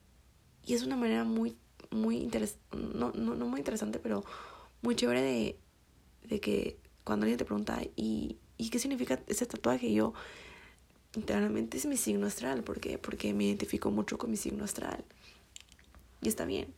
y 0.67 0.75
es 0.75 0.83
una 0.83 0.97
manera 0.97 1.23
muy, 1.23 1.57
muy 1.93 2.17
interesante, 2.17 2.77
no, 2.77 3.13
no, 3.13 3.37
no 3.37 3.47
muy 3.47 3.61
interesante, 3.61 4.01
pero 4.01 4.25
muy 4.83 4.97
chévere 4.97 5.23
de, 5.23 5.57
de 6.25 6.41
que 6.41 6.81
cuando 7.05 7.27
alguien 7.27 7.39
te 7.39 7.45
pregunta, 7.45 7.81
¿y, 7.95 8.39
¿y 8.57 8.71
qué 8.71 8.81
significa 8.81 9.23
ese 9.29 9.47
tatuaje? 9.47 9.93
yo, 9.93 10.15
literalmente 11.15 11.79
es 11.79 11.87
mi 11.87 11.97
signo 11.97 12.27
astral. 12.27 12.65
¿Por 12.65 12.81
qué? 12.81 12.99
Porque 12.99 13.33
me 13.35 13.45
identifico 13.45 13.93
mucho 13.93 14.19
con 14.19 14.33
mi 14.33 14.37
signo 14.37 14.65
astral. 14.65 15.05
Y 16.23 16.29
está 16.29 16.45
bien. 16.45 16.75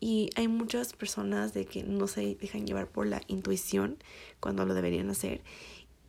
Y 0.00 0.30
hay 0.36 0.48
muchas 0.48 0.92
personas 0.92 1.54
de 1.54 1.64
que 1.64 1.82
no 1.82 2.06
se 2.08 2.34
dejan 2.34 2.66
llevar 2.66 2.88
por 2.88 3.06
la 3.06 3.22
intuición 3.26 3.96
cuando 4.40 4.66
lo 4.66 4.74
deberían 4.74 5.08
hacer. 5.10 5.42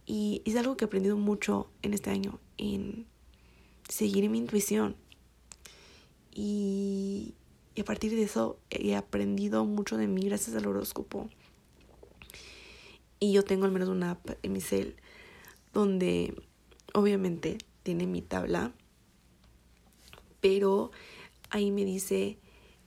Y 0.06 0.42
es 0.46 0.56
algo 0.56 0.76
que 0.76 0.86
he 0.86 0.88
aprendido 0.88 1.18
mucho 1.18 1.70
en 1.82 1.94
este 1.94 2.10
año, 2.10 2.40
en 2.58 3.06
seguir 3.88 4.30
mi 4.30 4.38
intuición. 4.38 4.96
Y, 6.34 7.36
y 7.74 7.82
a 7.82 7.86
partir 7.86 8.12
de 8.12 8.24
eso 8.24 8.60
he 8.70 8.96
aprendido 8.96 9.66
mucho 9.66 9.98
de 9.98 10.08
mí 10.08 10.24
gracias 10.24 10.56
al 10.56 10.68
horóscopo. 10.68 11.30
Y 13.20 13.32
yo 13.32 13.44
tengo 13.44 13.66
al 13.66 13.72
menos 13.72 13.90
una 13.90 14.12
app 14.12 14.30
en 14.44 14.52
mi 14.52 14.62
cel 14.62 14.96
donde 15.74 16.34
obviamente 16.94 17.58
tiene 17.84 18.08
mi 18.08 18.22
tabla, 18.22 18.74
pero 20.42 20.92
ahí 21.50 21.70
me 21.72 21.86
dice 21.86 22.40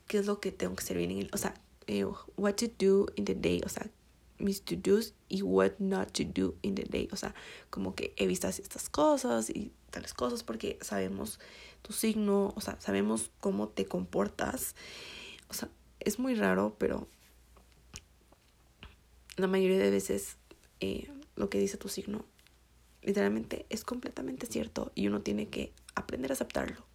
qué 0.08 0.18
es 0.18 0.26
lo 0.26 0.40
que 0.40 0.50
tengo 0.50 0.74
que 0.74 0.94
bien 0.94 1.10
en 1.12 1.18
el, 1.18 1.30
o 1.32 1.36
sea, 1.36 1.54
eh, 1.86 2.04
what 2.36 2.54
to 2.54 2.66
do 2.78 3.06
in 3.14 3.24
the 3.24 3.34
day, 3.34 3.60
o 3.64 3.68
sea, 3.68 3.88
mis 4.38 4.62
to 4.62 4.76
do's 4.76 5.14
y 5.28 5.42
what 5.42 5.72
not 5.78 6.12
to 6.12 6.24
do 6.24 6.56
in 6.62 6.74
the 6.74 6.84
day, 6.84 7.08
o 7.12 7.16
sea, 7.16 7.34
como 7.70 7.94
que 7.94 8.14
evitas 8.16 8.58
estas 8.58 8.88
cosas 8.88 9.50
y 9.50 9.72
tales 9.90 10.14
cosas 10.14 10.42
porque 10.42 10.78
sabemos 10.80 11.38
tu 11.82 11.92
signo, 11.92 12.52
o 12.56 12.60
sea, 12.60 12.80
sabemos 12.80 13.30
cómo 13.40 13.68
te 13.68 13.86
comportas, 13.86 14.74
o 15.48 15.54
sea, 15.54 15.68
es 16.00 16.18
muy 16.18 16.34
raro, 16.34 16.76
pero 16.78 17.08
la 19.36 19.46
mayoría 19.46 19.78
de 19.78 19.90
veces 19.90 20.36
eh, 20.80 21.10
lo 21.36 21.50
que 21.50 21.58
dice 21.58 21.76
tu 21.76 21.88
signo 21.88 22.24
literalmente 23.02 23.66
es 23.70 23.84
completamente 23.84 24.46
cierto 24.46 24.92
y 24.94 25.06
uno 25.06 25.22
tiene 25.22 25.48
que 25.48 25.72
aprender 25.94 26.32
a 26.32 26.34
aceptarlo. 26.34 26.87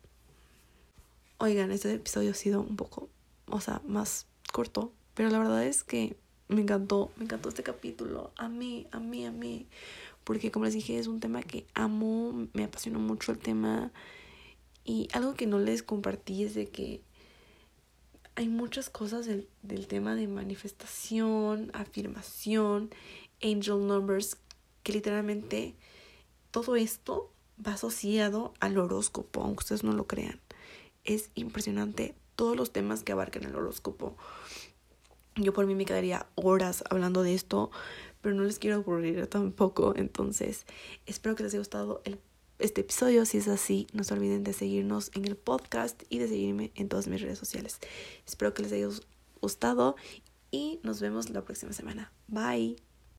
Oigan, 1.44 1.74
este 1.74 1.96
episodio 1.96 2.32
ha 2.32 2.36
sido 2.36 2.62
un 2.62 2.78
poco, 2.78 3.10
o 3.50 3.60
sea, 3.60 3.82
más 3.86 4.28
corto, 4.54 4.94
pero 5.14 5.30
la 5.30 5.40
verdad 5.40 5.66
es 5.66 5.84
que 5.84 6.16
me 6.48 6.62
encantó, 6.62 7.12
me 7.18 7.26
encantó 7.26 7.50
este 7.50 7.64
capítulo, 7.64 8.32
a 8.38 8.48
mí, 8.48 8.88
a 8.92 9.02
mí, 9.02 9.26
a 9.26 9.32
mí, 9.32 9.68
porque 10.24 10.52
como 10.52 10.64
les 10.64 10.74
dije 10.74 10.98
es 10.98 11.08
un 11.08 11.20
tema 11.20 11.44
que 11.44 11.66
amo, 11.74 12.48
me 12.54 12.64
apasiona 12.64 12.98
mucho 12.98 13.34
el 13.34 13.40
tema. 13.40 13.92
Y 14.86 15.10
algo 15.12 15.34
que 15.34 15.46
no 15.46 15.60
les 15.60 15.84
compartí 15.84 16.46
es 16.46 16.56
de 16.56 16.70
que 16.70 17.02
hay 18.36 18.48
muchas 18.48 18.90
cosas 18.90 19.26
del, 19.26 19.50
del 19.64 19.88
tema 19.88 20.16
de 20.16 20.30
manifestación, 20.30 21.72
afirmación, 21.74 22.90
angel 23.42 23.86
numbers, 23.86 24.38
que 24.82 24.94
literalmente 24.94 25.76
todo 26.52 26.78
esto 26.78 27.34
va 27.60 27.74
asociado 27.74 28.54
al 28.62 28.78
horóscopo, 28.78 29.42
aunque 29.42 29.64
ustedes 29.64 29.84
no 29.84 29.92
lo 29.92 30.08
crean. 30.08 30.40
Es 31.04 31.30
impresionante 31.36 32.16
todos 32.36 32.56
los 32.56 32.72
temas 32.72 33.04
que 33.04 33.12
abarcan 33.12 33.44
el 33.44 33.56
horóscopo. 33.56 34.18
Yo 35.36 35.54
por 35.54 35.66
mí 35.66 35.76
me 35.76 35.86
quedaría 35.86 36.28
horas 36.36 36.84
hablando 36.90 37.24
de 37.24 37.34
esto, 37.34 37.72
pero 38.22 38.36
no 38.36 38.44
les 38.44 38.60
quiero 38.60 38.78
aburrir 38.78 39.28
tampoco. 39.28 39.94
Entonces, 39.96 40.66
espero 41.06 41.36
que 41.36 41.44
les 41.44 41.54
haya 41.54 41.60
gustado 41.60 42.02
el 42.06 42.20
este 42.60 42.82
episodio. 42.82 43.26
Si 43.26 43.38
es 43.38 43.48
así, 43.48 43.88
no 43.94 44.04
se 44.04 44.14
olviden 44.14 44.44
de 44.44 44.54
seguirnos 44.54 45.12
en 45.16 45.26
el 45.26 45.36
podcast 45.36 46.04
y 46.10 46.20
de 46.20 46.28
seguirme 46.28 46.72
en 46.76 46.90
todas 46.90 47.08
mis 47.08 47.22
redes 47.22 47.40
sociales. 47.40 47.80
Espero 48.26 48.54
que 48.54 48.64
les 48.64 48.72
haya 48.72 48.88
gustado 49.42 49.96
y 50.52 50.80
nos 50.84 51.02
vemos 51.02 51.30
la 51.30 51.44
próxima 51.44 51.74
semana. 51.74 52.12
Bye. 52.28 52.93